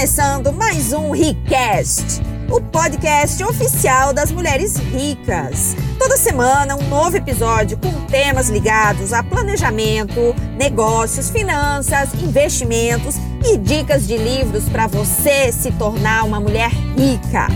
[0.00, 5.76] começando mais um Ricast, o podcast oficial das mulheres ricas.
[5.98, 14.06] Toda semana um novo episódio com temas ligados a planejamento, negócios, finanças, investimentos e dicas
[14.06, 17.48] de livros para você se tornar uma mulher rica.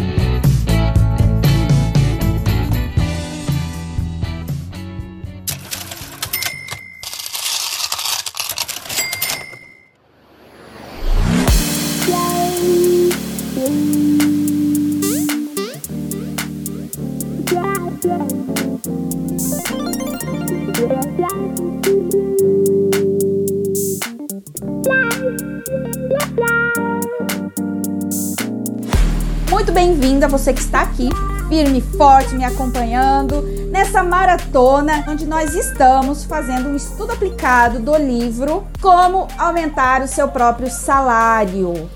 [31.04, 37.78] Aqui, firme e forte, me acompanhando nessa maratona onde nós estamos fazendo um estudo aplicado
[37.80, 41.90] do livro Como Aumentar o Seu Próprio Salário.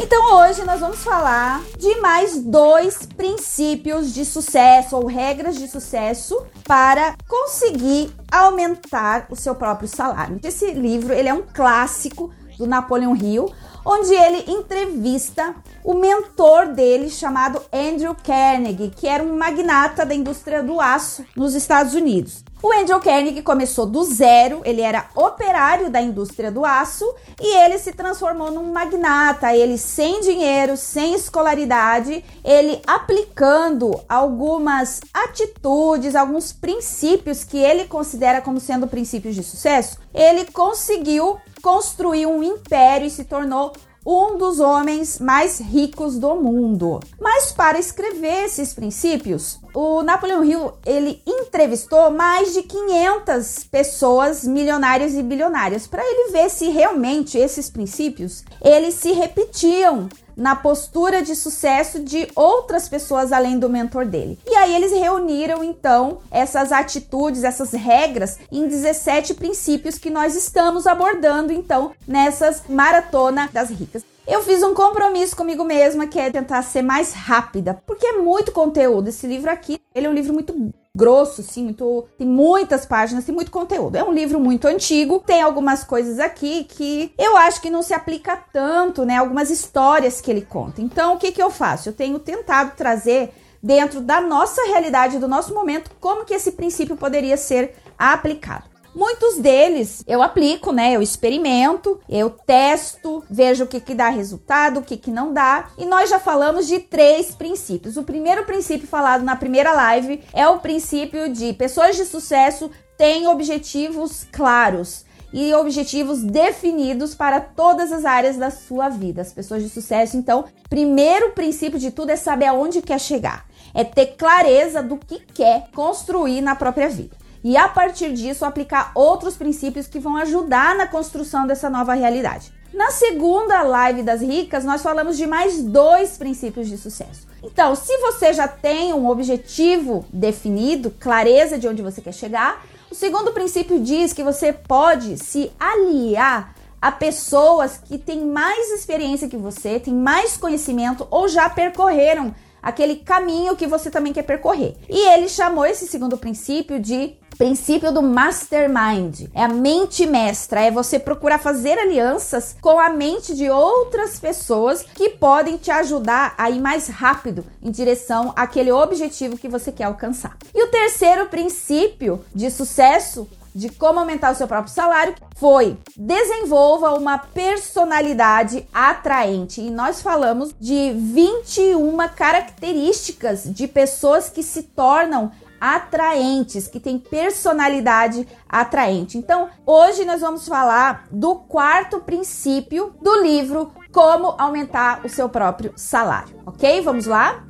[0.00, 6.40] Então hoje nós vamos falar de mais dois princípios de sucesso ou regras de sucesso
[6.64, 10.38] para conseguir aumentar o seu próprio salário.
[10.44, 13.52] Esse livro ele é um clássico do Napoleão Hill,
[13.84, 20.62] onde ele entrevista o mentor dele chamado Andrew Carnegie, que era um magnata da indústria
[20.62, 22.44] do aço nos Estados Unidos.
[22.60, 27.04] O Andrew Carnegie começou do zero, ele era operário da indústria do aço
[27.40, 36.16] e ele se transformou num magnata, ele sem dinheiro, sem escolaridade, ele aplicando algumas atitudes,
[36.16, 43.06] alguns princípios que ele considera como sendo princípios de sucesso, ele conseguiu construir um império
[43.06, 43.72] e se tornou
[44.06, 47.00] um dos homens mais ricos do mundo.
[47.20, 55.14] Mas para escrever esses princípios, o Napoleão Hill ele entrevistou mais de 500 pessoas milionárias
[55.14, 61.34] e bilionárias para ele ver se realmente esses princípios eles se repetiam na postura de
[61.34, 64.38] sucesso de outras pessoas além do mentor dele.
[64.46, 70.86] E aí eles reuniram então essas atitudes, essas regras em 17 princípios que nós estamos
[70.86, 74.04] abordando então nessas maratona das ricas.
[74.28, 78.52] Eu fiz um compromisso comigo mesma que é tentar ser mais rápida, porque é muito
[78.52, 79.08] conteúdo.
[79.08, 80.54] Esse livro aqui, ele é um livro muito
[80.98, 83.94] grosso, sim, muito, tem muitas páginas, tem muito conteúdo.
[83.94, 87.94] É um livro muito antigo, tem algumas coisas aqui que eu acho que não se
[87.94, 89.16] aplica tanto, né?
[89.16, 90.82] Algumas histórias que ele conta.
[90.82, 91.88] Então, o que que eu faço?
[91.88, 93.32] Eu tenho tentado trazer
[93.62, 98.67] dentro da nossa realidade, do nosso momento, como que esse princípio poderia ser aplicado.
[98.94, 100.92] Muitos deles eu aplico, né?
[100.92, 105.70] Eu experimento, eu testo, vejo o que, que dá resultado, o que, que não dá.
[105.76, 107.96] E nós já falamos de três princípios.
[107.96, 113.28] O primeiro princípio falado na primeira live é o princípio de pessoas de sucesso têm
[113.28, 119.20] objetivos claros e objetivos definidos para todas as áreas da sua vida.
[119.20, 123.84] As pessoas de sucesso, então, primeiro princípio de tudo é saber aonde quer chegar, é
[123.84, 129.34] ter clareza do que quer construir na própria vida e a partir disso aplicar outros
[129.34, 132.52] princípios que vão ajudar na construção dessa nova realidade.
[132.74, 137.26] Na segunda live das ricas, nós falamos de mais dois princípios de sucesso.
[137.42, 142.94] Então, se você já tem um objetivo definido, clareza de onde você quer chegar, o
[142.94, 149.38] segundo princípio diz que você pode se aliar a pessoas que têm mais experiência que
[149.38, 154.76] você, têm mais conhecimento ou já percorreram aquele caminho que você também quer percorrer.
[154.86, 159.28] E ele chamou esse segundo princípio de princípio do mastermind.
[159.32, 164.82] É a mente mestra, é você procurar fazer alianças com a mente de outras pessoas
[164.82, 169.84] que podem te ajudar a ir mais rápido em direção àquele objetivo que você quer
[169.84, 170.36] alcançar.
[170.52, 176.94] E o terceiro princípio de sucesso de como aumentar o seu próprio salário foi desenvolva
[176.94, 179.60] uma personalidade atraente.
[179.60, 188.26] E nós falamos de 21 características de pessoas que se tornam atraentes, que têm personalidade
[188.48, 189.18] atraente.
[189.18, 195.72] Então, hoje nós vamos falar do quarto princípio do livro Como aumentar o seu próprio
[195.76, 196.80] salário, ok?
[196.82, 197.47] Vamos lá?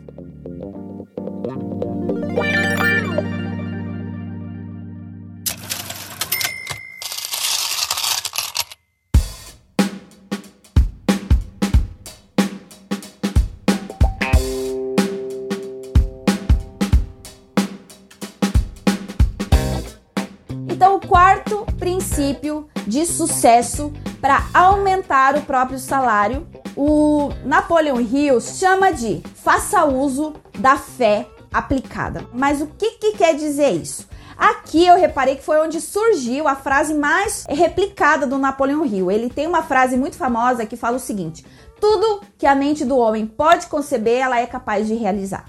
[22.99, 30.77] De sucesso para aumentar o próprio salário, o Napoleon Hill chama de faça uso da
[30.77, 32.27] fé aplicada.
[32.33, 34.09] Mas o que, que quer dizer isso?
[34.37, 39.13] Aqui eu reparei que foi onde surgiu a frase mais replicada do Napoleão Hill.
[39.13, 41.47] Ele tem uma frase muito famosa que fala o seguinte:
[41.81, 45.45] tudo que a mente do homem pode conceber, ela é capaz de realizar.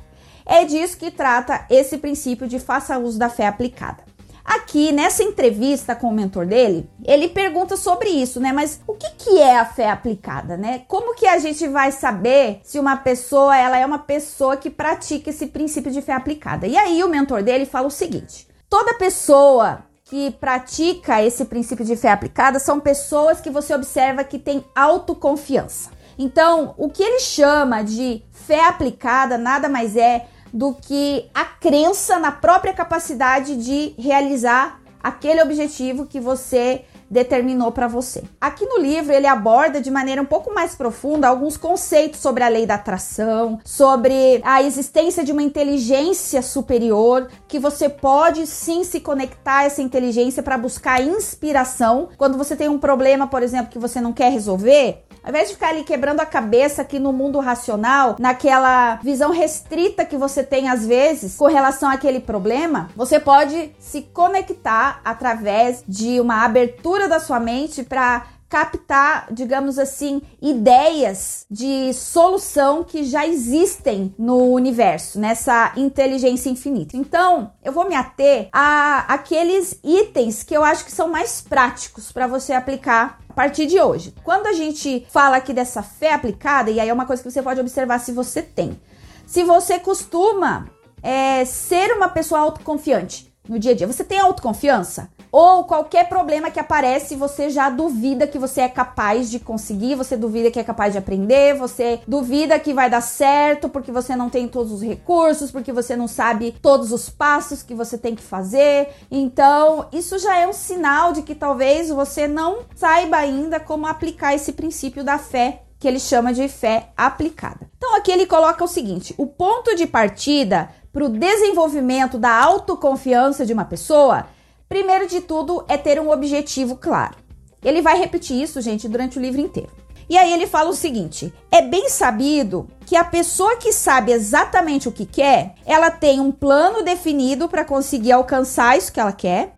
[0.45, 4.08] É disso que trata esse princípio de faça uso da fé aplicada.
[4.43, 8.51] Aqui nessa entrevista com o mentor dele, ele pergunta sobre isso, né?
[8.51, 10.83] Mas o que, que é a fé aplicada, né?
[10.87, 15.29] Como que a gente vai saber se uma pessoa ela é uma pessoa que pratica
[15.29, 16.67] esse princípio de fé aplicada?
[16.67, 21.95] E aí o mentor dele fala o seguinte: toda pessoa que pratica esse princípio de
[21.95, 25.91] fé aplicada são pessoas que você observa que tem autoconfiança.
[26.17, 32.19] Então, o que ele chama de fé aplicada nada mais é do que a crença
[32.19, 38.23] na própria capacidade de realizar aquele objetivo que você determinou para você.
[38.39, 42.47] Aqui no livro ele aborda de maneira um pouco mais profunda alguns conceitos sobre a
[42.47, 48.99] lei da atração, sobre a existência de uma inteligência superior que você pode sim se
[48.99, 53.79] conectar a essa inteligência para buscar inspiração quando você tem um problema, por exemplo, que
[53.79, 55.03] você não quer resolver.
[55.23, 60.05] Ao invés de ficar ali quebrando a cabeça aqui no mundo racional, naquela visão restrita
[60.05, 66.19] que você tem às vezes com relação àquele problema, você pode se conectar através de
[66.19, 74.13] uma abertura da sua mente para captar, digamos assim, ideias de solução que já existem
[74.17, 76.97] no universo, nessa inteligência infinita.
[76.97, 82.11] Então, eu vou me ater a aqueles itens que eu acho que são mais práticos
[82.11, 84.15] para você aplicar a partir de hoje.
[84.23, 87.43] Quando a gente fala aqui dessa fé aplicada, e aí é uma coisa que você
[87.43, 88.79] pode observar se você tem.
[89.27, 90.67] Se você costuma
[91.03, 95.09] é, ser uma pessoa autoconfiante no dia a dia, você tem autoconfiança?
[95.31, 100.17] Ou qualquer problema que aparece, você já duvida que você é capaz de conseguir, você
[100.17, 104.29] duvida que é capaz de aprender, você duvida que vai dar certo porque você não
[104.29, 108.23] tem todos os recursos, porque você não sabe todos os passos que você tem que
[108.23, 108.89] fazer.
[109.11, 114.33] Então, isso já é um sinal de que talvez você não saiba ainda como aplicar
[114.33, 117.69] esse princípio da fé que ele chama de fé aplicada.
[117.77, 123.45] Então aqui ele coloca o seguinte: o ponto de partida para o desenvolvimento da autoconfiança
[123.45, 124.25] de uma pessoa
[124.69, 127.17] Primeiro de tudo é ter um objetivo claro.
[127.63, 129.71] Ele vai repetir isso, gente, durante o livro inteiro.
[130.07, 134.87] E aí ele fala o seguinte: é bem sabido que a pessoa que sabe exatamente
[134.87, 139.53] o que quer, ela tem um plano definido para conseguir alcançar isso que ela quer,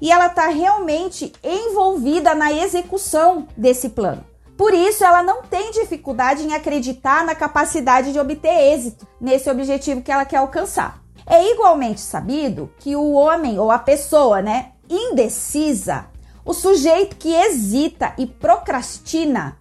[0.00, 4.24] e ela está realmente envolvida na execução desse plano.
[4.56, 10.02] Por isso, ela não tem dificuldade em acreditar na capacidade de obter êxito nesse objetivo
[10.02, 11.03] que ela quer alcançar.
[11.26, 16.06] É igualmente sabido que o homem ou a pessoa, né, indecisa,
[16.44, 19.56] o sujeito que hesita e procrastina,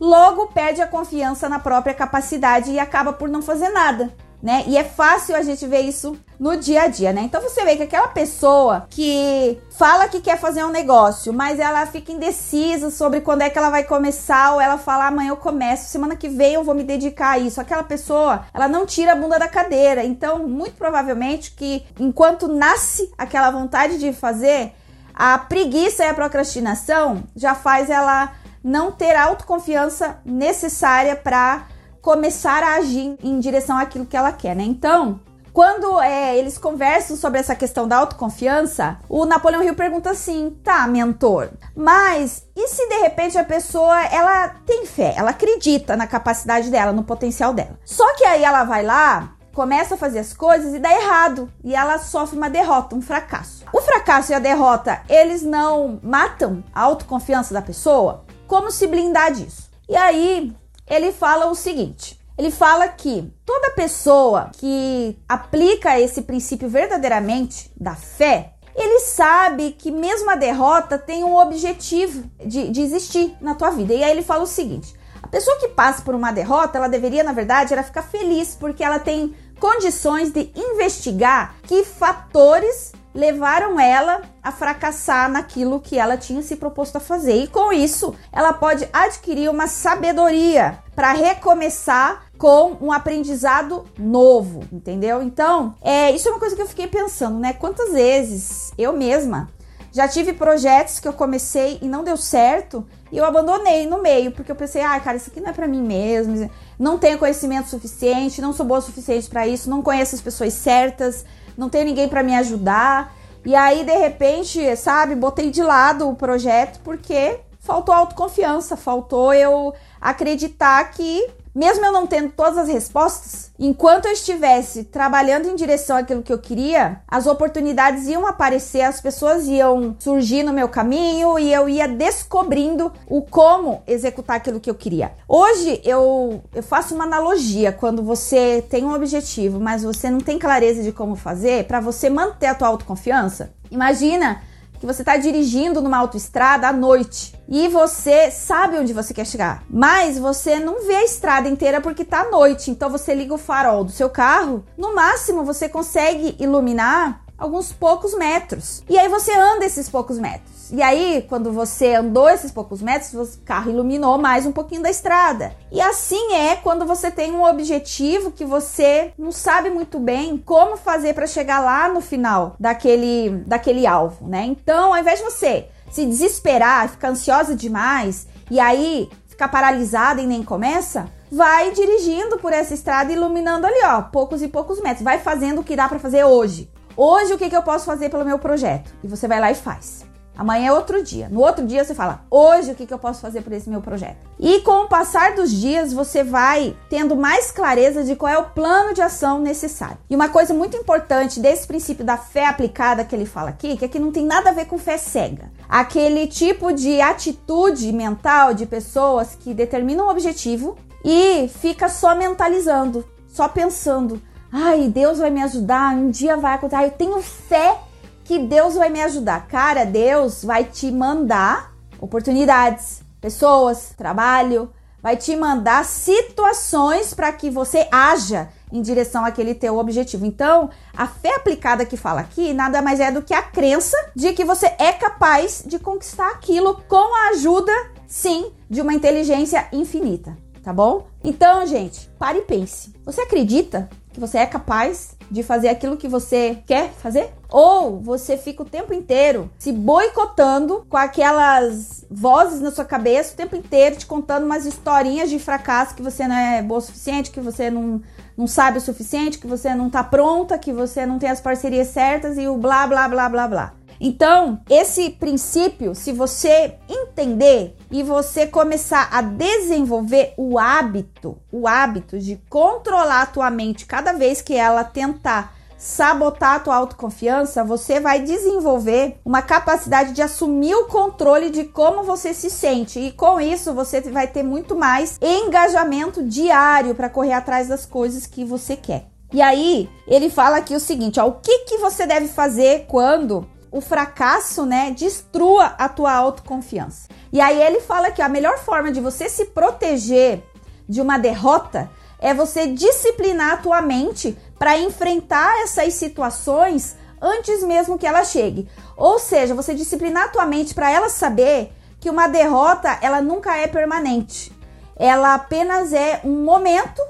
[0.00, 4.64] logo perde a confiança na própria capacidade e acaba por não fazer nada né?
[4.66, 7.22] E é fácil a gente ver isso no dia a dia, né?
[7.22, 11.84] Então você vê que aquela pessoa que fala que quer fazer um negócio, mas ela
[11.86, 15.90] fica indecisa sobre quando é que ela vai começar, ou ela fala amanhã eu começo,
[15.90, 17.60] semana que vem eu vou me dedicar a isso.
[17.60, 20.04] Aquela pessoa, ela não tira a bunda da cadeira.
[20.04, 24.72] Então, muito provavelmente que enquanto nasce aquela vontade de fazer,
[25.12, 28.32] a preguiça e a procrastinação já faz ela
[28.62, 31.66] não ter a autoconfiança necessária para
[32.02, 34.64] começar a agir em direção àquilo que ela quer, né?
[34.64, 35.20] Então,
[35.52, 40.86] quando é, eles conversam sobre essa questão da autoconfiança, o Napoleão Hill pergunta assim: tá,
[40.86, 46.70] mentor, mas e se de repente a pessoa ela tem fé, ela acredita na capacidade
[46.70, 47.78] dela, no potencial dela?
[47.84, 51.74] Só que aí ela vai lá, começa a fazer as coisas e dá errado e
[51.74, 53.64] ela sofre uma derrota, um fracasso.
[53.72, 58.24] O fracasso e a derrota, eles não matam a autoconfiança da pessoa?
[58.46, 59.68] Como se blindar disso?
[59.88, 60.54] E aí
[60.88, 67.94] ele fala o seguinte: ele fala que toda pessoa que aplica esse princípio verdadeiramente da
[67.94, 73.70] fé, ele sabe que mesmo a derrota tem um objetivo de, de existir na tua
[73.70, 73.92] vida.
[73.92, 77.24] E aí ele fala o seguinte: a pessoa que passa por uma derrota, ela deveria,
[77.24, 84.22] na verdade, era ficar feliz porque ela tem condições de investigar que fatores levaram ela
[84.40, 87.34] a fracassar naquilo que ela tinha se proposto a fazer.
[87.34, 95.20] E com isso, ela pode adquirir uma sabedoria para recomeçar com um aprendizado novo, entendeu?
[95.20, 97.52] Então, é, isso é uma coisa que eu fiquei pensando, né?
[97.52, 99.48] Quantas vezes eu mesma
[99.90, 104.30] já tive projetos que eu comecei e não deu certo e eu abandonei no meio,
[104.30, 106.48] porque eu pensei, ah, cara, isso aqui não é para mim mesmo,
[106.78, 110.52] não tenho conhecimento suficiente, não sou boa o suficiente para isso, não conheço as pessoas
[110.52, 111.24] certas,
[111.58, 113.12] não tenho ninguém para me ajudar.
[113.44, 119.74] E aí, de repente, sabe, botei de lado o projeto porque faltou autoconfiança, faltou eu
[120.00, 125.96] acreditar que mesmo eu não tendo todas as respostas, enquanto eu estivesse trabalhando em direção
[125.96, 131.36] àquilo que eu queria, as oportunidades iam aparecer, as pessoas iam surgir no meu caminho
[131.36, 135.10] e eu ia descobrindo o como executar aquilo que eu queria.
[135.26, 140.38] Hoje eu, eu faço uma analogia quando você tem um objetivo, mas você não tem
[140.38, 143.52] clareza de como fazer, para você manter a tua autoconfiança.
[143.68, 144.42] Imagina
[144.78, 149.64] que você está dirigindo numa autoestrada à noite e você sabe onde você quer chegar,
[149.68, 152.70] mas você não vê a estrada inteira porque tá à noite.
[152.70, 158.12] Então você liga o farol do seu carro, no máximo você consegue iluminar alguns poucos
[158.14, 158.82] metros.
[158.88, 160.70] E aí você anda esses poucos metros.
[160.70, 164.90] E aí, quando você andou esses poucos metros, o carro iluminou mais um pouquinho da
[164.90, 165.54] estrada.
[165.72, 170.76] E assim é quando você tem um objetivo que você não sabe muito bem como
[170.76, 174.44] fazer para chegar lá no final daquele, daquele alvo, né?
[174.44, 180.26] Então, ao invés de você se desesperar, ficar ansiosa demais e aí ficar paralisada e
[180.26, 185.02] nem começa, vai dirigindo por essa estrada iluminando ali, ó, poucos e poucos metros.
[185.02, 186.68] Vai fazendo o que dá para fazer hoje.
[187.00, 188.92] Hoje, o que, que eu posso fazer pelo meu projeto?
[189.04, 190.04] E você vai lá e faz.
[190.36, 191.28] Amanhã é outro dia.
[191.28, 193.80] No outro dia você fala: hoje o que, que eu posso fazer por esse meu
[193.80, 194.26] projeto?
[194.36, 198.46] E com o passar dos dias você vai tendo mais clareza de qual é o
[198.46, 199.98] plano de ação necessário.
[200.10, 203.84] E uma coisa muito importante desse princípio da fé aplicada que ele fala aqui, que
[203.84, 205.52] aqui não tem nada a ver com fé cega.
[205.68, 213.08] Aquele tipo de atitude mental de pessoas que determinam um objetivo e fica só mentalizando,
[213.28, 214.20] só pensando.
[214.50, 216.84] Ai, Deus vai me ajudar, um dia vai acontecer.
[216.84, 217.78] Eu tenho fé
[218.24, 219.46] que Deus vai me ajudar.
[219.46, 224.70] Cara, Deus vai te mandar oportunidades, pessoas, trabalho,
[225.02, 230.26] vai te mandar situações para que você haja em direção àquele teu objetivo.
[230.26, 234.32] Então, a fé aplicada que fala aqui nada mais é do que a crença de
[234.32, 237.72] que você é capaz de conquistar aquilo com a ajuda,
[238.06, 241.06] sim, de uma inteligência infinita, tá bom?
[241.24, 242.92] Então, gente, pare e pense.
[243.04, 247.32] Você acredita que você é capaz de fazer aquilo que você quer fazer?
[247.50, 253.36] Ou você fica o tempo inteiro se boicotando com aquelas vozes na sua cabeça o
[253.36, 257.30] tempo inteiro te contando umas historinhas de fracasso que você não é boa o suficiente,
[257.30, 258.00] que você não,
[258.36, 261.88] não sabe o suficiente, que você não tá pronta, que você não tem as parcerias
[261.88, 263.74] certas e o blá blá blá blá blá.
[264.00, 272.18] Então, esse princípio, se você entender e você começar a desenvolver o hábito, o hábito
[272.18, 278.00] de controlar a tua mente cada vez que ela tentar sabotar a tua autoconfiança, você
[278.00, 283.40] vai desenvolver uma capacidade de assumir o controle de como você se sente e com
[283.40, 288.76] isso você vai ter muito mais engajamento diário para correr atrás das coisas que você
[288.76, 289.06] quer.
[289.32, 293.46] E aí, ele fala aqui o seguinte, ó, o que que você deve fazer quando
[293.70, 297.08] o fracasso, né, destrua a tua autoconfiança.
[297.32, 300.42] E aí ele fala que a melhor forma de você se proteger
[300.88, 307.98] de uma derrota é você disciplinar a tua mente para enfrentar essas situações antes mesmo
[307.98, 308.68] que ela chegue.
[308.96, 313.56] Ou seja, você disciplinar a tua mente para ela saber que uma derrota, ela nunca
[313.56, 314.52] é permanente.
[314.96, 317.00] Ela apenas é um momento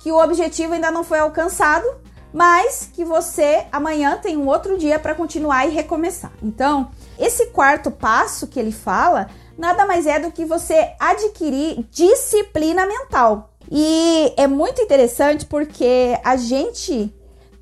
[0.00, 1.86] que o objetivo ainda não foi alcançado
[2.34, 6.32] mas que você amanhã tem um outro dia para continuar e recomeçar.
[6.42, 12.84] Então, esse quarto passo que ele fala nada mais é do que você adquirir disciplina
[12.84, 13.50] mental.
[13.70, 17.14] E é muito interessante porque a gente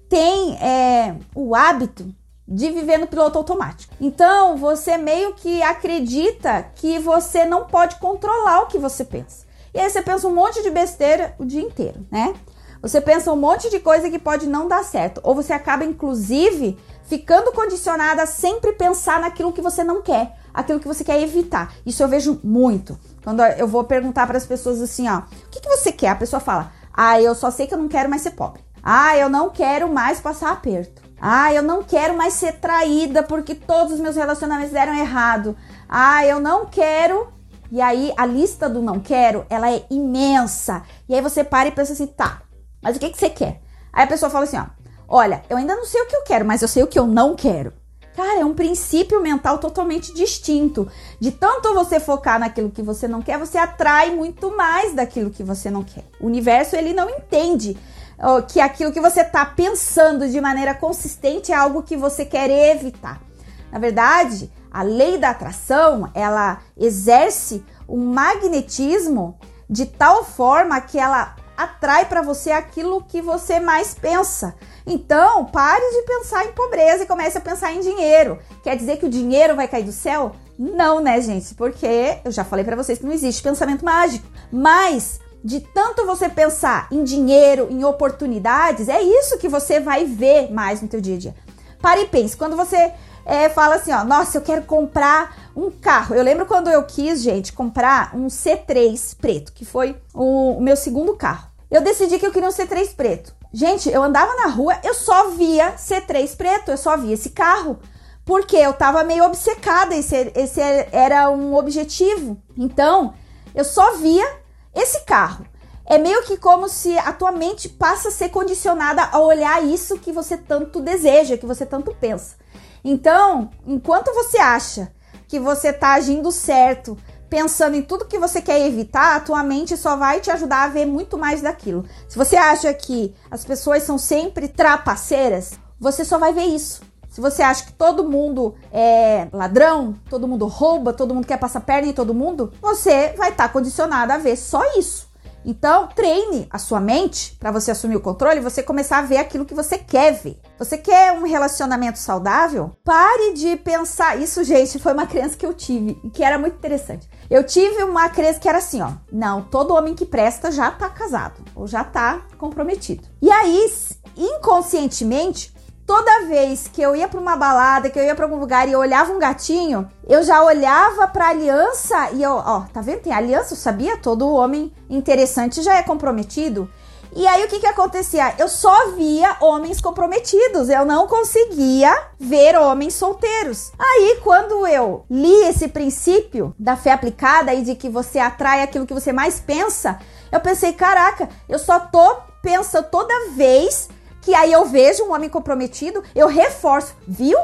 [0.09, 2.07] tem é, o hábito
[2.49, 3.95] de viver no piloto automático.
[4.01, 9.47] Então, você meio que acredita que você não pode controlar o que você pensa.
[9.75, 12.35] E aí você pensa um monte de besteira o dia inteiro, né?
[12.83, 16.77] Você pensa um monte de coisa que pode não dar certo, ou você acaba inclusive
[17.05, 21.73] ficando condicionada a sempre pensar naquilo que você não quer, aquilo que você quer evitar.
[21.87, 22.99] Isso eu vejo muito.
[23.23, 26.09] Quando eu vou perguntar para as pessoas assim, ó, o que, que você quer?
[26.09, 28.65] A pessoa fala: "Ah, eu só sei que eu não quero mais ser pobre.
[28.83, 31.03] Ah, eu não quero mais passar aperto.
[31.21, 35.57] Ah, eu não quero mais ser traída porque todos os meus relacionamentos deram errado.
[35.89, 37.29] Ah, eu não quero
[37.73, 40.83] e aí a lista do não quero, ela é imensa.
[41.09, 42.42] E aí você para e pensa assim, tá,
[42.83, 43.61] mas o que, que você quer?
[43.93, 44.67] Aí a pessoa fala assim, ó,
[45.09, 47.07] olha, eu ainda não sei o que eu quero, mas eu sei o que eu
[47.07, 47.73] não quero.
[48.17, 50.87] Cara, é um princípio mental totalmente distinto.
[51.19, 55.43] De tanto você focar naquilo que você não quer, você atrai muito mais daquilo que
[55.43, 56.05] você não quer.
[56.21, 57.77] O universo, ele não entende
[58.19, 62.51] ó, que aquilo que você está pensando de maneira consistente é algo que você quer
[62.51, 63.23] evitar.
[63.71, 71.35] Na verdade, a lei da atração, ela exerce um magnetismo de tal forma que ela
[71.63, 74.55] atrai para você aquilo que você mais pensa.
[74.87, 78.39] Então, pare de pensar em pobreza e comece a pensar em dinheiro.
[78.63, 80.33] Quer dizer que o dinheiro vai cair do céu?
[80.59, 81.55] Não, né, gente?
[81.55, 84.27] Porque eu já falei para vocês que não existe pensamento mágico.
[84.51, 90.53] Mas de tanto você pensar em dinheiro, em oportunidades, é isso que você vai ver
[90.53, 91.35] mais no teu dia a dia.
[91.81, 92.93] Pare e pense, quando você
[93.25, 96.15] é, fala assim, ó, nossa, eu quero comprar um carro.
[96.15, 100.77] Eu lembro quando eu quis, gente, comprar um C3 preto, que foi o, o meu
[100.77, 101.52] segundo carro.
[101.73, 103.35] Eu decidi que eu queria um C3 preto.
[103.51, 107.79] Gente, eu andava na rua, eu só via C3 preto, eu só via esse carro.
[108.27, 110.61] Porque eu tava meio obcecada, esse, esse
[110.93, 112.37] era um objetivo.
[112.59, 113.15] Então,
[113.55, 114.37] eu só via
[114.75, 115.47] esse carro.
[115.87, 119.99] É meio que como se a tua mente passa a ser condicionada a olhar isso
[119.99, 122.37] que você tanto deseja, que você tanto pensa.
[122.85, 124.93] Então, enquanto você acha
[125.27, 126.99] que você está agindo certo,
[127.33, 130.69] pensando em tudo que você quer evitar, a tua mente só vai te ajudar a
[130.69, 131.83] ver muito mais daquilo.
[132.07, 136.83] Se você acha que as pessoas são sempre trapaceiras, você só vai ver isso.
[137.09, 141.61] Se você acha que todo mundo é ladrão, todo mundo rouba, todo mundo quer passar
[141.63, 145.11] perna em todo mundo, você vai estar tá condicionado a ver só isso.
[145.45, 149.17] Então, treine a sua mente para você assumir o controle e você começar a ver
[149.17, 150.41] aquilo que você quer ver.
[150.59, 152.71] Você quer um relacionamento saudável?
[152.85, 154.21] Pare de pensar.
[154.21, 157.09] Isso, gente, foi uma crença que eu tive e que era muito interessante.
[157.33, 158.91] Eu tive uma crença que era assim, ó.
[159.11, 163.09] Não, todo homem que presta já tá casado ou já tá comprometido.
[163.23, 163.73] E aí,
[164.15, 165.51] inconscientemente,
[165.87, 168.73] toda vez que eu ia para uma balada, que eu ia para algum lugar e
[168.73, 173.01] eu olhava um gatinho, eu já olhava para aliança e eu, ó, tá vendo?
[173.01, 176.69] Tem aliança, eu sabia, todo homem interessante já é comprometido.
[177.15, 178.35] E aí o que que acontecia?
[178.39, 183.71] Eu só via homens comprometidos, eu não conseguia ver homens solteiros.
[183.79, 188.87] Aí quando eu li esse princípio da fé aplicada e de que você atrai aquilo
[188.87, 189.99] que você mais pensa,
[190.31, 193.91] eu pensei, caraca, eu só tô pensando toda vez
[194.23, 197.39] que aí eu vejo um homem comprometido, eu reforço, viu?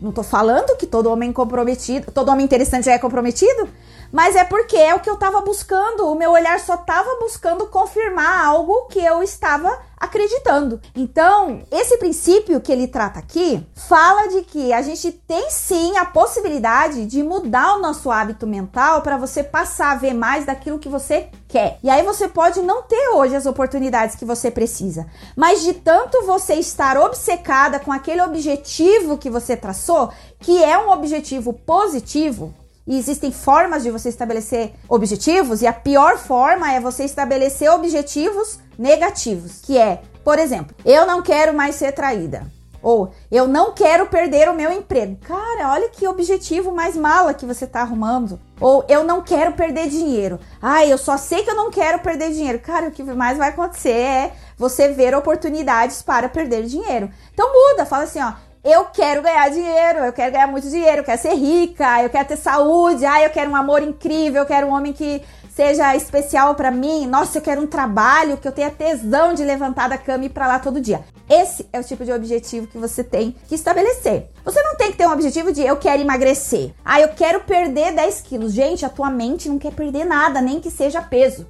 [0.00, 3.68] Não tô falando que todo homem comprometido, todo homem interessante é comprometido,
[4.12, 6.06] mas é porque é o que eu tava buscando.
[6.06, 10.80] O meu olhar só tava buscando confirmar algo que eu estava acreditando.
[10.96, 16.06] Então, esse princípio que ele trata aqui fala de que a gente tem sim a
[16.06, 20.88] possibilidade de mudar o nosso hábito mental para você passar a ver mais daquilo que
[20.88, 21.78] você quer.
[21.82, 26.24] E aí você pode não ter hoje as oportunidades que você precisa, mas de tanto
[26.24, 32.54] você estar obcecada com aquele objetivo que você traçou, que é um objetivo positivo,
[32.90, 38.58] e existem formas de você estabelecer objetivos, e a pior forma é você estabelecer objetivos
[38.76, 42.50] negativos, que é, por exemplo, eu não quero mais ser traída.
[42.82, 45.18] Ou eu não quero perder o meu emprego.
[45.20, 48.40] Cara, olha que objetivo mais mala que você tá arrumando.
[48.58, 50.40] Ou eu não quero perder dinheiro.
[50.62, 52.58] Ai, eu só sei que eu não quero perder dinheiro.
[52.58, 57.10] Cara, o que mais vai acontecer é você ver oportunidades para perder dinheiro.
[57.34, 61.04] Então muda, fala assim, ó, eu quero ganhar dinheiro, eu quero ganhar muito dinheiro, eu
[61.04, 64.66] quero ser rica, eu quero ter saúde, ah, eu quero um amor incrível, eu quero
[64.66, 65.22] um homem que
[65.54, 67.06] seja especial para mim.
[67.06, 70.30] Nossa, eu quero um trabalho que eu tenha tesão de levantar da cama e ir
[70.30, 71.04] para lá todo dia.
[71.28, 74.28] Esse é o tipo de objetivo que você tem que estabelecer.
[74.44, 76.72] Você não tem que ter um objetivo de eu quero emagrecer.
[76.84, 78.52] Ah, eu quero perder 10 quilos.
[78.52, 81.46] Gente, a tua mente não quer perder nada, nem que seja peso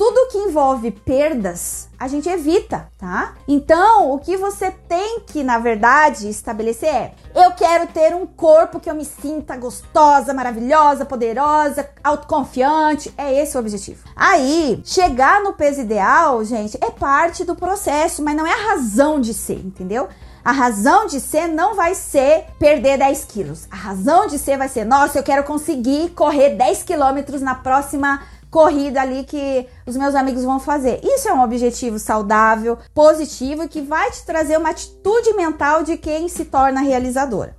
[0.00, 3.34] tudo que envolve perdas, a gente evita, tá?
[3.46, 8.80] Então, o que você tem que, na verdade, estabelecer é: eu quero ter um corpo
[8.80, 13.12] que eu me sinta gostosa, maravilhosa, poderosa, autoconfiante.
[13.18, 14.08] É esse o objetivo.
[14.16, 19.20] Aí, chegar no peso ideal, gente, é parte do processo, mas não é a razão
[19.20, 20.08] de ser, entendeu?
[20.42, 23.68] A razão de ser não vai ser perder 10 quilos.
[23.70, 28.22] A razão de ser vai ser, nossa, eu quero conseguir correr 10 quilômetros na próxima
[28.50, 31.00] corrida ali que os meus amigos vão fazer.
[31.02, 35.96] Isso é um objetivo saudável, positivo e que vai te trazer uma atitude mental de
[35.96, 37.56] quem se torna realizadora.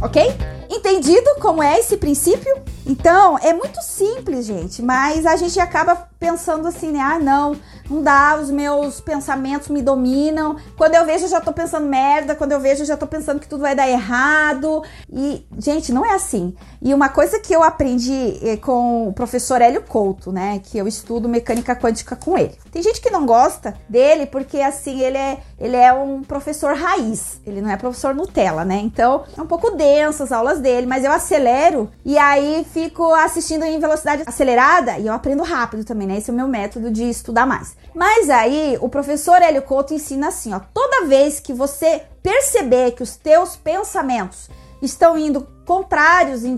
[0.00, 0.22] Ok?
[0.70, 2.62] Entendido como é esse princípio?
[2.86, 7.00] Então, é muito simples, gente, mas a gente acaba pensando assim, né?
[7.00, 7.54] Ah, não,
[7.90, 10.56] não dá, os meus pensamentos me dominam.
[10.76, 12.34] Quando eu vejo, eu já tô pensando merda.
[12.34, 14.82] Quando eu vejo, eu já tô pensando que tudo vai dar errado.
[15.12, 16.54] E, gente, não é assim.
[16.80, 20.60] E uma coisa que eu aprendi eh, com o professor Hélio Couto, né?
[20.62, 22.56] Que eu estudo mecânica quântica com ele.
[22.70, 27.40] Tem gente que não gosta dele porque, assim, ele é, ele é um professor raiz.
[27.44, 28.76] Ele não é professor Nutella, né?
[28.76, 33.64] Então, é um pouco denso as aulas dele, mas eu acelero e aí fico assistindo
[33.64, 36.18] em velocidade acelerada e eu aprendo rápido também, né?
[36.18, 37.79] Esse é o meu método de estudar mais.
[37.94, 43.02] Mas aí o professor Hélio Couto ensina assim, ó, toda vez que você perceber que
[43.02, 44.48] os teus pensamentos
[44.80, 46.56] estão indo contrários em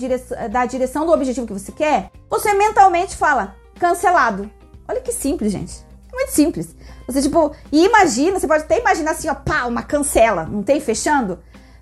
[0.51, 4.51] da direção do objetivo que você quer, você mentalmente fala cancelado.
[4.89, 5.85] Olha que simples, gente.
[6.13, 6.77] É muito simples.
[7.07, 11.39] Você tipo, imagina, você pode até imaginar assim, ó, pá, uma cancela, não tem fechando?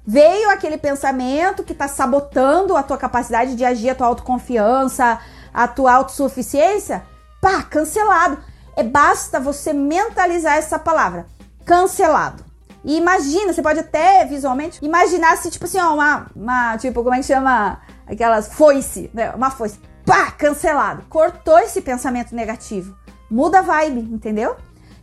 [0.06, 5.20] Veio aquele pensamento que está sabotando a tua capacidade de agir, a tua autoconfiança,
[5.52, 7.02] a tua autossuficiência,
[7.40, 8.38] pá, cancelado.
[8.80, 11.26] É basta você mentalizar essa palavra,
[11.66, 12.42] cancelado.
[12.82, 17.14] E imagina, você pode até visualmente imaginar se, tipo assim, ó, uma, uma tipo, como
[17.14, 17.78] é que chama?
[18.06, 19.32] Aquelas foice, né?
[19.32, 19.78] Uma foice.
[20.06, 21.02] Pá, cancelado.
[21.10, 22.96] Cortou esse pensamento negativo.
[23.30, 24.56] Muda a vibe, entendeu?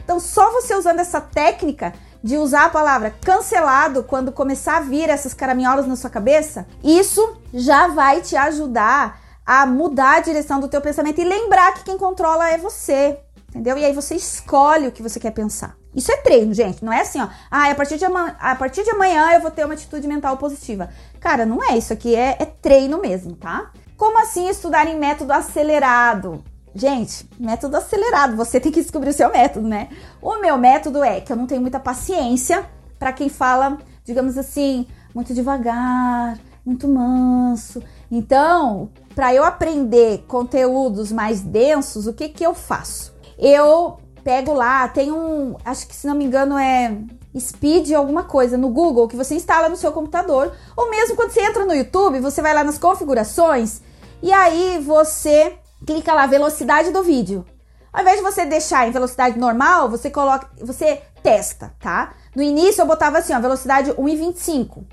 [0.03, 5.07] Então, só você usando essa técnica de usar a palavra cancelado quando começar a vir
[5.07, 10.67] essas caraminholas na sua cabeça, isso já vai te ajudar a mudar a direção do
[10.67, 13.19] teu pensamento e lembrar que quem controla é você,
[13.57, 13.77] entendeu?
[13.77, 15.75] E aí você escolhe o que você quer pensar.
[15.95, 16.85] Isso é treino, gente.
[16.85, 17.27] Não é assim, ó.
[17.49, 20.37] Ah, a partir de, amanhã, a partir de amanhã eu vou ter uma atitude mental
[20.37, 20.89] positiva.
[21.19, 23.71] Cara, não é isso aqui, é, é treino mesmo, tá?
[23.97, 26.43] Como assim estudar em método acelerado?
[26.75, 29.89] Gente, método acelerado, você tem que descobrir o seu método, né?
[30.21, 32.63] O meu método é que eu não tenho muita paciência
[32.99, 37.81] para quem fala, digamos assim, muito devagar, muito manso.
[38.11, 43.16] Então, para eu aprender conteúdos mais densos, o que que eu faço?
[43.37, 46.97] Eu pego lá, tem um, acho que se não me engano é
[47.39, 51.41] Speed alguma coisa no Google que você instala no seu computador, ou mesmo quando você
[51.41, 53.81] entra no YouTube, você vai lá nas configurações
[54.21, 57.45] e aí você clica lá velocidade do vídeo.
[57.93, 62.13] Ao invés de você deixar em velocidade normal, você coloca, você testa, tá?
[62.35, 64.83] No início eu botava assim, ó, velocidade 1.25.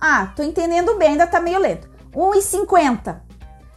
[0.00, 1.88] Ah, tô entendendo bem, ainda tá meio lento.
[2.12, 3.20] 1,50.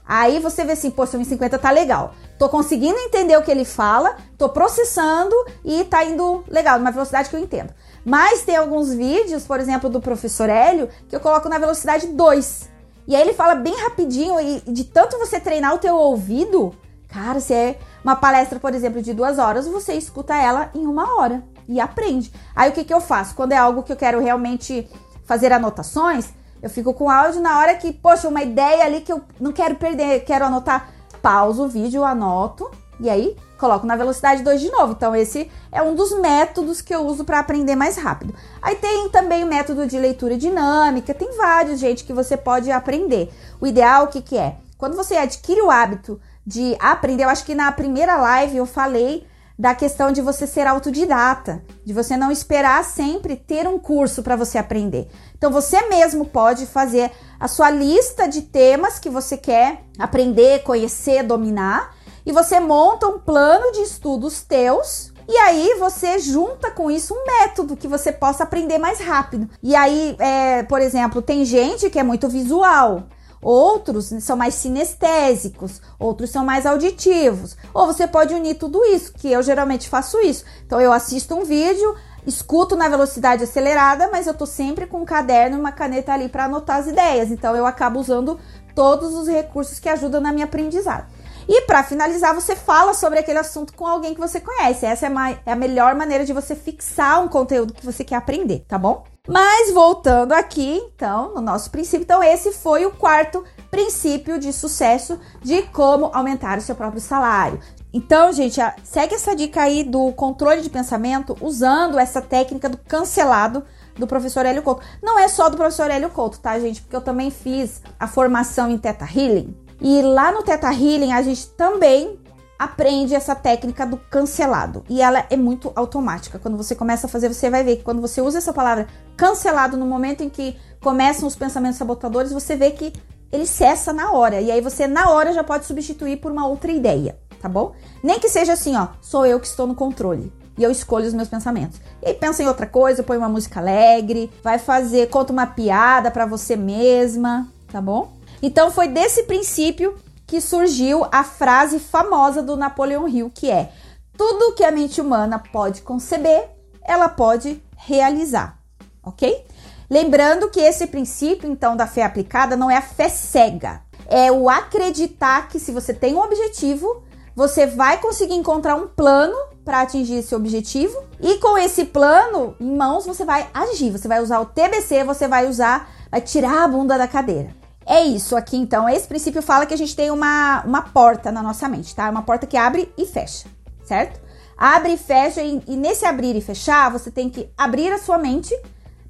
[0.06, 2.13] Aí você vê assim, poxa, 1,50 tá legal.
[2.38, 7.30] Tô conseguindo entender o que ele fala, tô processando e tá indo legal, numa velocidade
[7.30, 7.73] que eu entendo.
[8.06, 12.69] Mas tem alguns vídeos, por exemplo, do professor Hélio, que eu coloco na velocidade 2.
[13.08, 16.76] E aí ele fala bem rapidinho e de tanto você treinar o teu ouvido,
[17.08, 21.17] cara, se é uma palestra, por exemplo, de duas horas, você escuta ela em uma
[21.17, 22.32] hora e aprende.
[22.56, 23.36] Aí o que, que eu faço?
[23.36, 24.89] Quando é algo que eu quero realmente
[25.26, 26.30] fazer anotações,
[26.62, 29.76] eu fico com áudio na hora que, poxa, uma ideia ali que eu não quero
[29.76, 30.89] perder, quero anotar,
[31.28, 34.94] pauso o vídeo, anoto e aí coloco na velocidade 2 de novo.
[34.94, 38.34] Então esse é um dos métodos que eu uso para aprender mais rápido.
[38.62, 43.30] Aí tem também o método de leitura dinâmica, tem vários, gente, que você pode aprender.
[43.60, 44.56] O ideal o que que é?
[44.78, 49.27] Quando você adquire o hábito de aprender, eu acho que na primeira live eu falei
[49.58, 54.36] da questão de você ser autodidata, de você não esperar sempre ter um curso para
[54.36, 55.08] você aprender.
[55.36, 61.24] Então você mesmo pode fazer a sua lista de temas que você quer aprender, conhecer,
[61.24, 67.13] dominar, e você monta um plano de estudos teus e aí você junta com isso
[67.13, 69.50] um método que você possa aprender mais rápido.
[69.62, 73.04] E aí, é, por exemplo, tem gente que é muito visual.
[73.41, 77.56] Outros são mais sinestésicos, outros são mais auditivos.
[77.73, 80.43] Ou você pode unir tudo isso, que eu geralmente faço isso.
[80.65, 81.95] Então eu assisto um vídeo,
[82.26, 86.28] escuto na velocidade acelerada, mas eu tô sempre com um caderno e uma caneta ali
[86.28, 87.32] para anotar as ideias.
[87.32, 88.39] Então eu acabo usando
[88.76, 91.08] todos os recursos que ajudam na minha aprendizado.
[91.47, 94.86] E para finalizar, você fala sobre aquele assunto com alguém que você conhece.
[94.86, 95.12] Essa é,
[95.45, 99.05] é a melhor maneira de você fixar um conteúdo que você quer aprender, tá bom?
[99.27, 105.19] Mas voltando aqui, então, no nosso princípio, então esse foi o quarto princípio de sucesso
[105.41, 107.60] de como aumentar o seu próprio salário.
[107.93, 113.63] Então, gente, segue essa dica aí do controle de pensamento usando essa técnica do cancelado
[113.97, 114.86] do professor Hélio Couto.
[115.01, 116.81] Não é só do professor Hélio Couto, tá, gente?
[116.81, 119.66] Porque eu também fiz a formação em Teta Healing.
[119.80, 122.20] E lá no Teta Healing a gente também
[122.58, 124.84] aprende essa técnica do cancelado.
[124.90, 126.40] E ela é muito automática.
[126.40, 129.78] Quando você começa a fazer, você vai ver que quando você usa essa palavra cancelado
[129.78, 132.92] no momento em que começam os pensamentos sabotadores, você vê que
[133.32, 134.42] ele cessa na hora.
[134.42, 137.74] E aí você na hora já pode substituir por uma outra ideia, tá bom?
[138.04, 140.32] Nem que seja assim, ó, sou eu que estou no controle.
[140.58, 141.80] E eu escolho os meus pensamentos.
[142.02, 146.10] E aí pensa em outra coisa, põe uma música alegre, vai fazer, conta uma piada
[146.10, 148.16] para você mesma, tá bom?
[148.41, 149.95] Então foi desse princípio
[150.26, 153.71] que surgiu a frase famosa do Napoleão Hill, que é:
[154.17, 156.50] tudo que a mente humana pode conceber,
[156.84, 158.60] ela pode realizar,
[159.04, 159.45] ok?
[159.89, 164.50] Lembrando que esse princípio, então, da fé aplicada não é a fé cega, é o
[164.50, 170.15] acreditar que se você tem um objetivo, você vai conseguir encontrar um plano para atingir
[170.15, 174.45] esse objetivo e com esse plano em mãos você vai agir, você vai usar o
[174.45, 177.66] TBC, você vai usar, vai tirar a bunda da cadeira.
[177.89, 178.89] É isso aqui, então.
[178.89, 182.10] Esse princípio fala que a gente tem uma, uma porta na nossa mente, tá?
[182.10, 183.47] Uma porta que abre e fecha,
[183.86, 184.19] certo?
[184.58, 188.17] Abre e fecha, e, e nesse abrir e fechar, você tem que abrir a sua
[188.17, 188.54] mente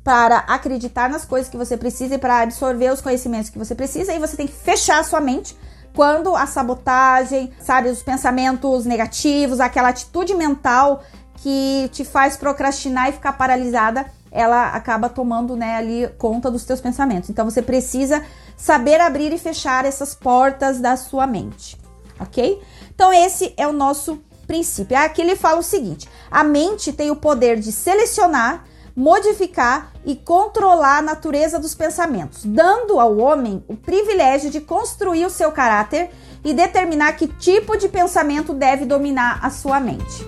[0.04, 4.14] para acreditar nas coisas que você precisa e para absorver os conhecimentos que você precisa,
[4.14, 5.58] e você tem que fechar a sua mente
[5.96, 11.02] quando a sabotagem, sabe, os pensamentos negativos, aquela atitude mental
[11.38, 14.06] que te faz procrastinar e ficar paralisada
[14.38, 17.28] ela acaba tomando, né, ali conta dos teus pensamentos.
[17.28, 18.24] Então você precisa
[18.56, 21.76] saber abrir e fechar essas portas da sua mente,
[22.20, 22.62] ok?
[22.94, 24.96] Então esse é o nosso princípio.
[24.96, 28.64] Aqui ele fala o seguinte: a mente tem o poder de selecionar,
[28.96, 35.32] modificar e controlar a natureza dos pensamentos, dando ao homem o privilégio de construir o
[35.32, 36.12] seu caráter
[36.46, 40.26] e determinar que tipo de pensamento deve dominar a sua mente.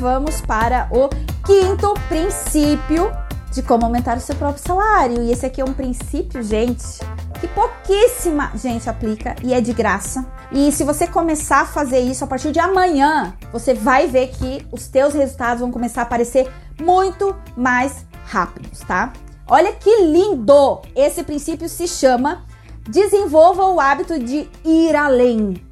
[0.00, 1.10] Vamos para o
[1.44, 3.12] quinto princípio
[3.52, 5.22] de como aumentar o seu próprio salário.
[5.22, 7.00] E esse aqui é um princípio, gente,
[7.38, 10.24] que pouquíssima gente aplica e é de graça.
[10.50, 14.66] E se você começar a fazer isso a partir de amanhã, você vai ver que
[14.72, 19.12] os teus resultados vão começar a aparecer muito mais rápidos, tá?
[19.46, 20.80] Olha que lindo!
[20.96, 22.42] Esse princípio se chama
[22.88, 25.62] desenvolva o hábito de ir além.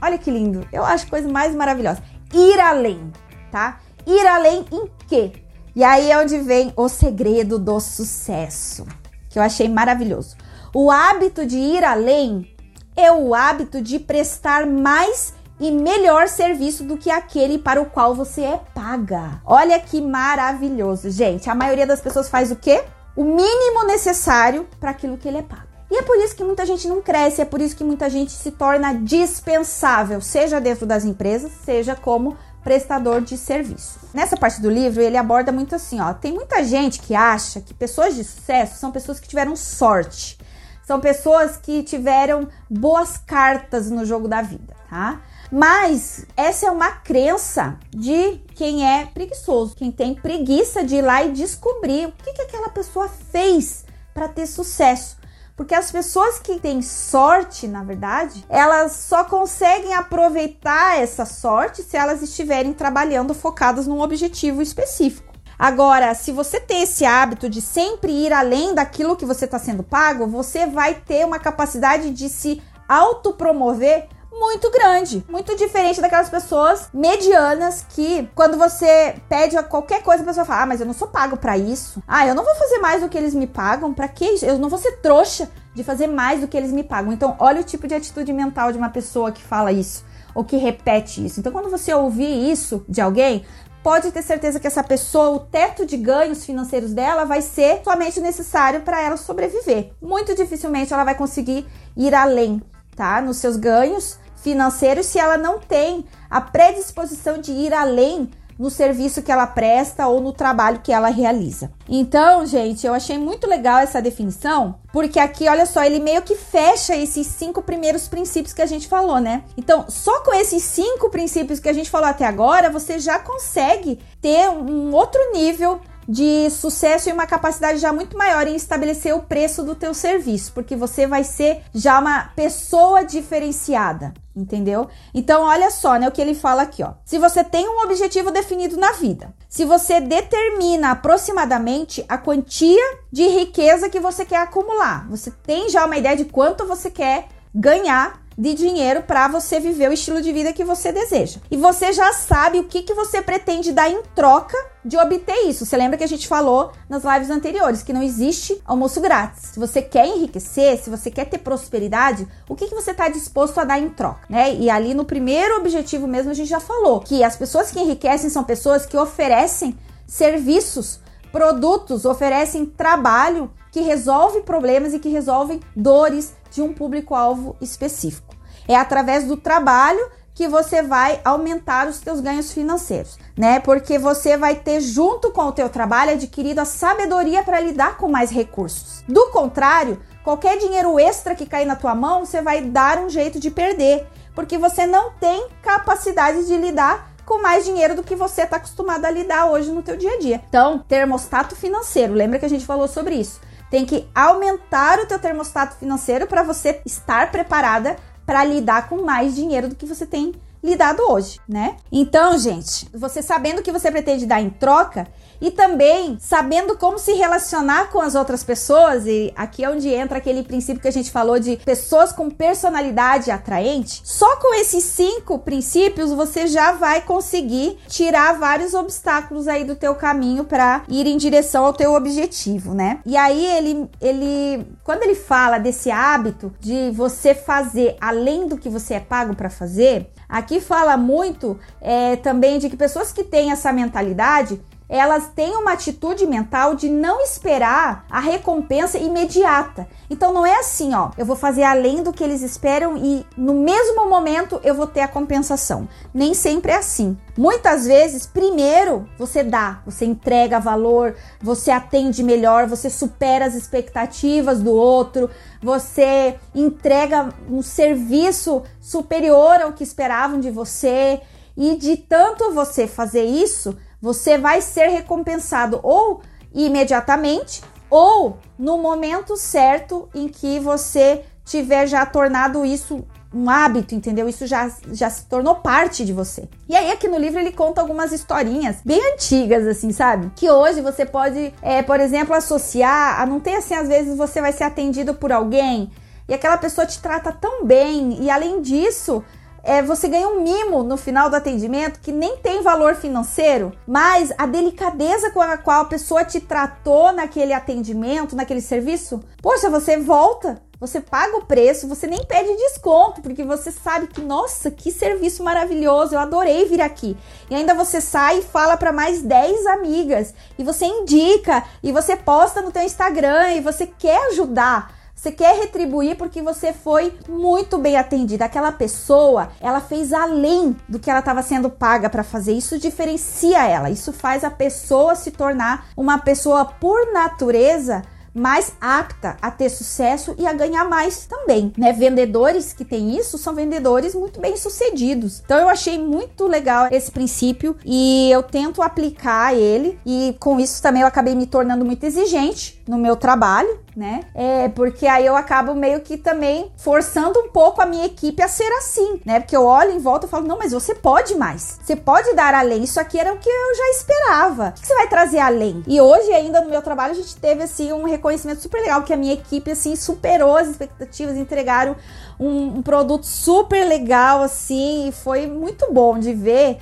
[0.00, 0.66] Olha que lindo!
[0.70, 2.02] Eu acho coisa mais maravilhosa.
[2.34, 3.10] Ir além
[3.52, 3.80] tá?
[4.06, 5.32] Ir além em quê?
[5.76, 8.84] E aí é onde vem o segredo do sucesso,
[9.28, 10.36] que eu achei maravilhoso.
[10.74, 12.50] O hábito de ir além
[12.96, 18.14] é o hábito de prestar mais e melhor serviço do que aquele para o qual
[18.14, 19.40] você é paga.
[19.44, 21.48] Olha que maravilhoso, gente.
[21.48, 22.82] A maioria das pessoas faz o quê?
[23.14, 25.72] O mínimo necessário para aquilo que ele é pago.
[25.90, 28.32] E é por isso que muita gente não cresce, é por isso que muita gente
[28.32, 33.98] se torna dispensável, seja dentro das empresas, seja como prestador de serviço.
[34.14, 37.74] Nessa parte do livro, ele aborda muito assim, ó, tem muita gente que acha que
[37.74, 40.38] pessoas de sucesso são pessoas que tiveram sorte.
[40.84, 45.20] São pessoas que tiveram boas cartas no jogo da vida, tá?
[45.50, 51.22] Mas essa é uma crença de quem é preguiçoso, quem tem preguiça de ir lá
[51.22, 55.18] e descobrir o que, que aquela pessoa fez para ter sucesso.
[55.56, 61.96] Porque as pessoas que têm sorte, na verdade, elas só conseguem aproveitar essa sorte se
[61.96, 65.32] elas estiverem trabalhando focadas num objetivo específico.
[65.58, 69.82] Agora, se você tem esse hábito de sempre ir além daquilo que você está sendo
[69.82, 76.88] pago, você vai ter uma capacidade de se autopromover muito grande, muito diferente daquelas pessoas
[76.92, 81.08] medianas que quando você pede qualquer coisa a pessoa fala: "Ah, mas eu não sou
[81.08, 82.02] pago para isso.
[82.08, 83.92] Ah, eu não vou fazer mais do que eles me pagam.
[83.92, 84.44] Para que isso?
[84.44, 87.12] Eu não vou ser trouxa de fazer mais do que eles me pagam".
[87.12, 90.56] Então, olha o tipo de atitude mental de uma pessoa que fala isso ou que
[90.56, 91.40] repete isso.
[91.40, 93.44] Então, quando você ouvir isso de alguém,
[93.82, 98.20] pode ter certeza que essa pessoa, o teto de ganhos financeiros dela vai ser somente
[98.20, 99.92] necessário para ela sobreviver.
[100.00, 101.66] Muito dificilmente ela vai conseguir
[101.96, 102.62] ir além,
[102.96, 103.20] tá?
[103.20, 109.22] Nos seus ganhos financeiro se ela não tem a predisposição de ir além no serviço
[109.22, 111.72] que ela presta ou no trabalho que ela realiza.
[111.88, 116.36] Então, gente, eu achei muito legal essa definição, porque aqui, olha só, ele meio que
[116.36, 119.42] fecha esses cinco primeiros princípios que a gente falou, né?
[119.56, 123.98] Então, só com esses cinco princípios que a gente falou até agora, você já consegue
[124.20, 129.22] ter um outro nível de sucesso e uma capacidade já muito maior em estabelecer o
[129.22, 134.88] preço do teu serviço, porque você vai ser já uma pessoa diferenciada, entendeu?
[135.14, 136.94] Então, olha só, né, o que ele fala aqui, ó.
[137.04, 143.26] Se você tem um objetivo definido na vida, se você determina aproximadamente a quantia de
[143.28, 148.21] riqueza que você quer acumular, você tem já uma ideia de quanto você quer ganhar
[148.36, 151.40] de dinheiro para você viver o estilo de vida que você deseja.
[151.50, 155.64] E você já sabe o que, que você pretende dar em troca de obter isso.
[155.64, 159.50] Você lembra que a gente falou nas lives anteriores que não existe almoço grátis.
[159.52, 163.58] Se você quer enriquecer, se você quer ter prosperidade, o que, que você está disposto
[163.58, 164.54] a dar em troca, né?
[164.54, 168.30] E ali no primeiro objetivo mesmo a gente já falou que as pessoas que enriquecem
[168.30, 171.00] são pessoas que oferecem serviços,
[171.32, 178.36] produtos, oferecem trabalho que resolve problemas e que resolvem dores de um público-alvo específico.
[178.68, 183.60] É através do trabalho que você vai aumentar os seus ganhos financeiros, né?
[183.60, 188.08] Porque você vai ter junto com o teu trabalho adquirido a sabedoria para lidar com
[188.08, 189.04] mais recursos.
[189.06, 193.38] Do contrário, qualquer dinheiro extra que cair na tua mão, você vai dar um jeito
[193.38, 198.42] de perder, porque você não tem capacidade de lidar com mais dinheiro do que você
[198.42, 200.42] está acostumado a lidar hoje no teu dia a dia.
[200.48, 203.40] Então, termostato financeiro, lembra que a gente falou sobre isso?
[203.70, 209.34] Tem que aumentar o teu termostato financeiro para você estar preparada para lidar com mais
[209.34, 210.32] dinheiro do que você tem
[210.62, 211.76] lhe dado hoje, né?
[211.90, 215.08] Então, gente, você sabendo o que você pretende dar em troca,
[215.42, 220.18] e também sabendo como se relacionar com as outras pessoas, e aqui é onde entra
[220.18, 224.00] aquele princípio que a gente falou de pessoas com personalidade atraente.
[224.04, 229.96] Só com esses cinco princípios você já vai conseguir tirar vários obstáculos aí do teu
[229.96, 233.00] caminho para ir em direção ao teu objetivo, né?
[233.04, 238.68] E aí ele, ele, quando ele fala desse hábito de você fazer além do que
[238.68, 243.50] você é pago para fazer, aqui fala muito é, também de que pessoas que têm
[243.50, 244.60] essa mentalidade
[244.92, 249.88] elas têm uma atitude mental de não esperar a recompensa imediata.
[250.10, 253.54] Então não é assim, ó, eu vou fazer além do que eles esperam e no
[253.54, 255.88] mesmo momento eu vou ter a compensação.
[256.12, 257.16] Nem sempre é assim.
[257.38, 264.60] Muitas vezes, primeiro você dá, você entrega valor, você atende melhor, você supera as expectativas
[264.60, 265.30] do outro,
[265.62, 271.22] você entrega um serviço superior ao que esperavam de você.
[271.54, 276.20] E de tanto você fazer isso, você vai ser recompensado ou
[276.52, 284.28] imediatamente ou no momento certo em que você tiver já tornado isso um hábito, entendeu?
[284.28, 286.46] Isso já, já se tornou parte de você.
[286.68, 290.30] E aí, aqui no livro, ele conta algumas historinhas bem antigas, assim, sabe?
[290.36, 294.40] Que hoje você pode, é, por exemplo, associar a não ter assim, às vezes você
[294.42, 295.90] vai ser atendido por alguém
[296.28, 299.22] e aquela pessoa te trata tão bem, e além disso,
[299.62, 304.32] é, você ganha um mimo no final do atendimento que nem tem valor financeiro, mas
[304.36, 309.96] a delicadeza com a qual a pessoa te tratou naquele atendimento, naquele serviço, poxa, você
[309.96, 310.60] volta.
[310.80, 315.44] Você paga o preço, você nem pede desconto, porque você sabe que, nossa, que serviço
[315.44, 317.16] maravilhoso, eu adorei vir aqui.
[317.48, 322.16] E ainda você sai e fala para mais 10 amigas, e você indica, e você
[322.16, 324.92] posta no teu Instagram, e você quer ajudar.
[325.22, 328.44] Você quer retribuir porque você foi muito bem atendida.
[328.44, 332.54] Aquela pessoa, ela fez além do que ela estava sendo paga para fazer.
[332.54, 333.88] Isso diferencia ela.
[333.88, 338.02] Isso faz a pessoa se tornar uma pessoa por natureza
[338.34, 341.92] mais apta a ter sucesso e a ganhar mais também, né?
[341.92, 345.42] Vendedores que têm isso são vendedores muito bem sucedidos.
[345.44, 350.82] Então eu achei muito legal esse princípio e eu tento aplicar ele e com isso
[350.82, 354.20] também eu acabei me tornando muito exigente no meu trabalho, né?
[354.34, 358.48] É porque aí eu acabo meio que também forçando um pouco a minha equipe a
[358.48, 359.40] ser assim, né?
[359.40, 361.78] Porque eu olho em volta e falo: "Não, mas você pode mais.
[361.82, 362.82] Você pode dar além.
[362.82, 364.68] Isso aqui era o que eu já esperava.
[364.68, 367.62] O que você vai trazer além?" E hoje ainda no meu trabalho a gente teve
[367.62, 371.96] assim um reconhecimento super legal que a minha equipe assim superou as expectativas, entregaram
[372.38, 376.78] um, um produto super legal assim, e foi muito bom de ver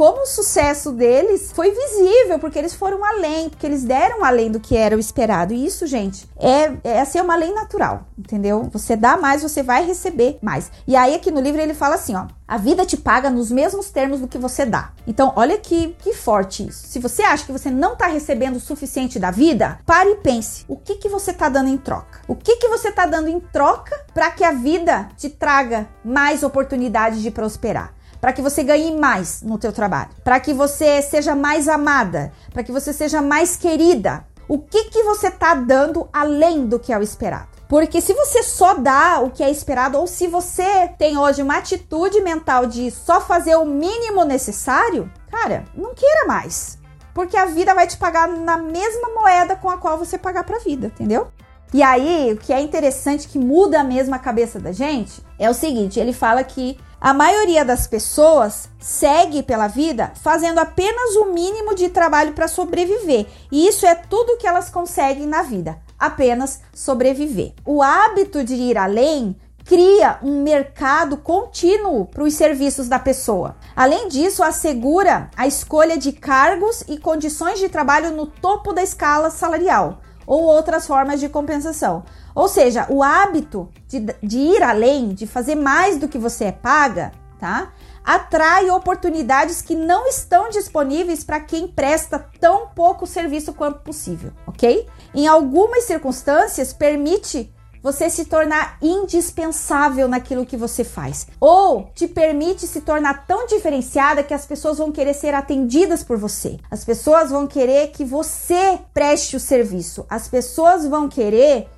[0.00, 4.58] como o sucesso deles foi visível, porque eles foram além, porque eles deram além do
[4.58, 5.52] que era o esperado.
[5.52, 8.66] E isso, gente, é, é assim, é uma lei natural, entendeu?
[8.72, 10.72] Você dá mais, você vai receber mais.
[10.88, 13.90] E aí, aqui no livro, ele fala assim: ó, a vida te paga nos mesmos
[13.90, 14.90] termos do que você dá.
[15.06, 16.86] Então, olha que, que forte isso.
[16.86, 20.64] Se você acha que você não está recebendo o suficiente da vida, pare e pense:
[20.66, 22.22] o que, que você está dando em troca?
[22.26, 26.42] O que, que você está dando em troca para que a vida te traga mais
[26.42, 27.99] oportunidades de prosperar?
[28.20, 32.62] Para que você ganhe mais no teu trabalho, para que você seja mais amada, para
[32.62, 34.24] que você seja mais querida.
[34.48, 37.48] O que que você está dando além do que é o esperado?
[37.68, 41.58] Porque se você só dá o que é esperado, ou se você tem hoje uma
[41.58, 46.80] atitude mental de só fazer o mínimo necessário, cara, não queira mais.
[47.14, 50.56] Porque a vida vai te pagar na mesma moeda com a qual você pagar para
[50.56, 51.28] a vida, entendeu?
[51.72, 55.54] E aí, o que é interessante que muda mesmo a cabeça da gente é o
[55.54, 61.74] seguinte: ele fala que a maioria das pessoas segue pela vida fazendo apenas o mínimo
[61.74, 67.54] de trabalho para sobreviver, e isso é tudo que elas conseguem na vida, apenas sobreviver.
[67.64, 69.34] O hábito de ir além
[69.64, 73.56] cria um mercado contínuo para os serviços da pessoa.
[73.74, 79.30] Além disso, assegura a escolha de cargos e condições de trabalho no topo da escala
[79.30, 82.04] salarial ou outras formas de compensação.
[82.34, 86.52] Ou seja, o hábito de, de ir além, de fazer mais do que você é
[86.52, 87.72] paga, tá?
[88.04, 94.86] Atrai oportunidades que não estão disponíveis para quem presta tão pouco serviço quanto possível, ok?
[95.14, 101.26] Em algumas circunstâncias, permite você se tornar indispensável naquilo que você faz.
[101.40, 106.18] Ou te permite se tornar tão diferenciada que as pessoas vão querer ser atendidas por
[106.18, 106.58] você.
[106.70, 110.04] As pessoas vão querer que você preste o serviço.
[110.08, 111.68] As pessoas vão querer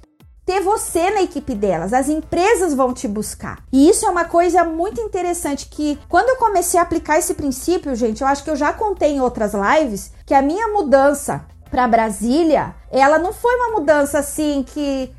[0.45, 1.93] ter você na equipe delas.
[1.93, 3.63] As empresas vão te buscar.
[3.73, 7.95] E isso é uma coisa muito interessante que quando eu comecei a aplicar esse princípio,
[7.95, 11.89] gente, eu acho que eu já contei em outras lives que a minha mudança para
[11.89, 15.11] Brasília, ela não foi uma mudança assim que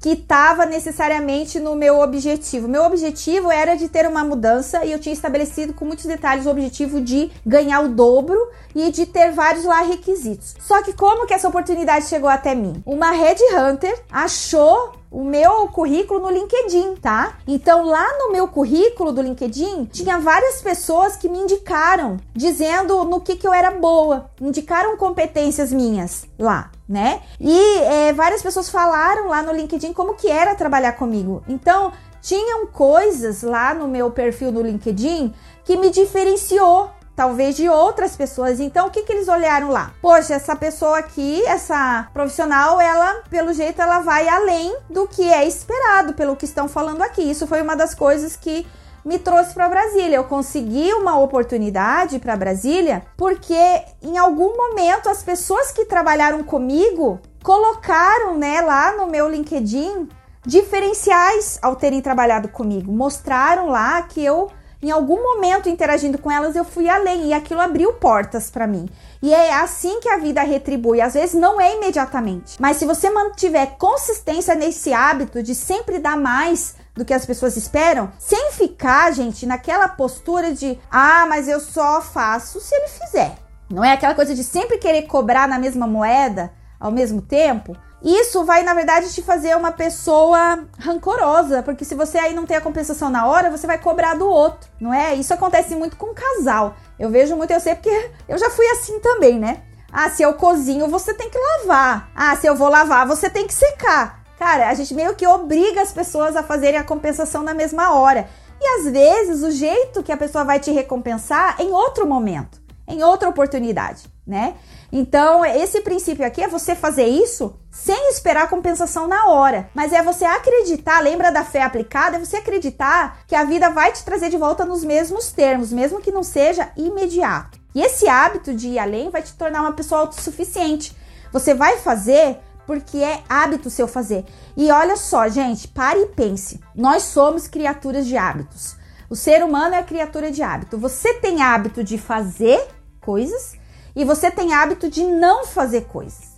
[0.00, 2.68] que estava necessariamente no meu objetivo.
[2.68, 6.50] Meu objetivo era de ter uma mudança e eu tinha estabelecido com muitos detalhes o
[6.50, 8.38] objetivo de ganhar o dobro
[8.74, 10.54] e de ter vários lá requisitos.
[10.60, 12.82] Só que como que essa oportunidade chegou até mim?
[12.86, 17.36] Uma headhunter achou o meu currículo no LinkedIn, tá?
[17.46, 23.20] Então lá no meu currículo do LinkedIn tinha várias pessoas que me indicaram, dizendo no
[23.20, 27.22] que, que eu era boa, indicaram competências minhas lá, né?
[27.40, 31.42] E é, várias pessoas falaram lá no LinkedIn como que era trabalhar comigo.
[31.48, 38.16] Então tinham coisas lá no meu perfil no LinkedIn que me diferenciou talvez de outras
[38.16, 38.60] pessoas.
[38.60, 39.92] Então, o que, que eles olharam lá?
[40.00, 45.46] Poxa, essa pessoa aqui, essa profissional, ela, pelo jeito, ela vai além do que é
[45.46, 47.22] esperado, pelo que estão falando aqui.
[47.22, 48.66] Isso foi uma das coisas que
[49.04, 50.16] me trouxe para Brasília.
[50.16, 57.20] Eu consegui uma oportunidade para Brasília porque em algum momento as pessoas que trabalharam comigo
[57.42, 60.08] colocaram, né, lá no meu LinkedIn
[60.44, 62.92] diferenciais ao terem trabalhado comigo.
[62.92, 64.50] Mostraram lá que eu
[64.82, 68.88] em algum momento interagindo com elas eu fui além e aquilo abriu portas para mim.
[69.22, 71.00] E é assim que a vida retribui.
[71.00, 76.16] Às vezes não é imediatamente, mas se você mantiver consistência nesse hábito de sempre dar
[76.16, 81.60] mais do que as pessoas esperam, sem ficar, gente, naquela postura de ah, mas eu
[81.60, 83.34] só faço se ele fizer.
[83.70, 87.76] Não é aquela coisa de sempre querer cobrar na mesma moeda ao mesmo tempo.
[88.04, 92.56] Isso vai, na verdade, te fazer uma pessoa rancorosa, porque se você aí não tem
[92.56, 95.14] a compensação na hora, você vai cobrar do outro, não é?
[95.14, 96.74] Isso acontece muito com casal.
[96.98, 99.62] Eu vejo muito, eu sei porque eu já fui assim também, né?
[99.92, 102.10] Ah, se eu cozinho, você tem que lavar.
[102.14, 104.21] Ah, se eu vou lavar, você tem que secar.
[104.44, 108.28] Cara, a gente meio que obriga as pessoas a fazerem a compensação na mesma hora.
[108.60, 112.60] E às vezes o jeito que a pessoa vai te recompensar é em outro momento,
[112.88, 114.56] em outra oportunidade, né?
[114.90, 120.02] Então, esse princípio aqui é você fazer isso sem esperar compensação na hora, mas é
[120.02, 122.16] você acreditar, lembra da fé aplicada?
[122.16, 126.00] É você acreditar que a vida vai te trazer de volta nos mesmos termos, mesmo
[126.00, 127.60] que não seja imediato.
[127.76, 130.96] E esse hábito de ir além vai te tornar uma pessoa autossuficiente.
[131.32, 134.24] Você vai fazer porque é hábito seu fazer.
[134.56, 136.60] E olha só, gente, pare e pense.
[136.74, 138.76] Nós somos criaturas de hábitos.
[139.10, 140.78] O ser humano é criatura de hábito.
[140.78, 142.66] Você tem hábito de fazer
[143.00, 143.54] coisas
[143.94, 146.32] e você tem hábito de não fazer coisas.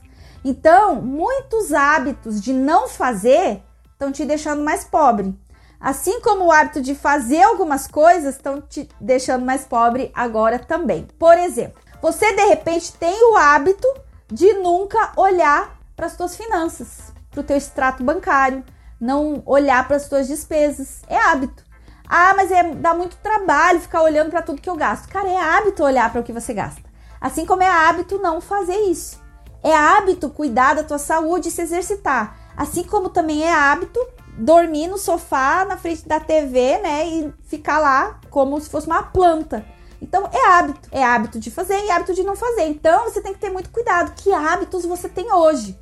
[0.45, 3.62] Então, muitos hábitos de não fazer
[3.93, 5.35] estão te deixando mais pobre.
[5.81, 11.07] Assim como o hábito de fazer algumas coisas estão te deixando mais pobre agora também.
[11.18, 13.87] Por exemplo, você de repente tem o hábito
[14.33, 18.64] de nunca olhar para as suas finanças, para o teu extrato bancário,
[19.01, 21.03] não olhar para as suas despesas.
[21.09, 21.64] É hábito.
[22.07, 25.09] Ah, mas é, dá muito trabalho ficar olhando para tudo que eu gasto.
[25.09, 26.82] Cara, é hábito olhar para o que você gasta.
[27.20, 29.22] Assim como é hábito não fazer isso.
[29.62, 32.36] É hábito cuidar da tua saúde e se exercitar.
[32.57, 33.99] Assim como também é hábito
[34.36, 39.03] dormir no sofá na frente da TV, né, e ficar lá como se fosse uma
[39.03, 39.64] planta.
[40.03, 42.64] Então é hábito, é hábito de fazer e hábito de não fazer.
[42.64, 45.78] Então você tem que ter muito cuidado que hábitos você tem hoje.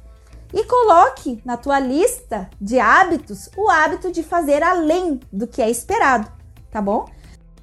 [0.52, 5.70] E coloque na tua lista de hábitos o hábito de fazer além do que é
[5.70, 6.30] esperado,
[6.70, 7.06] tá bom?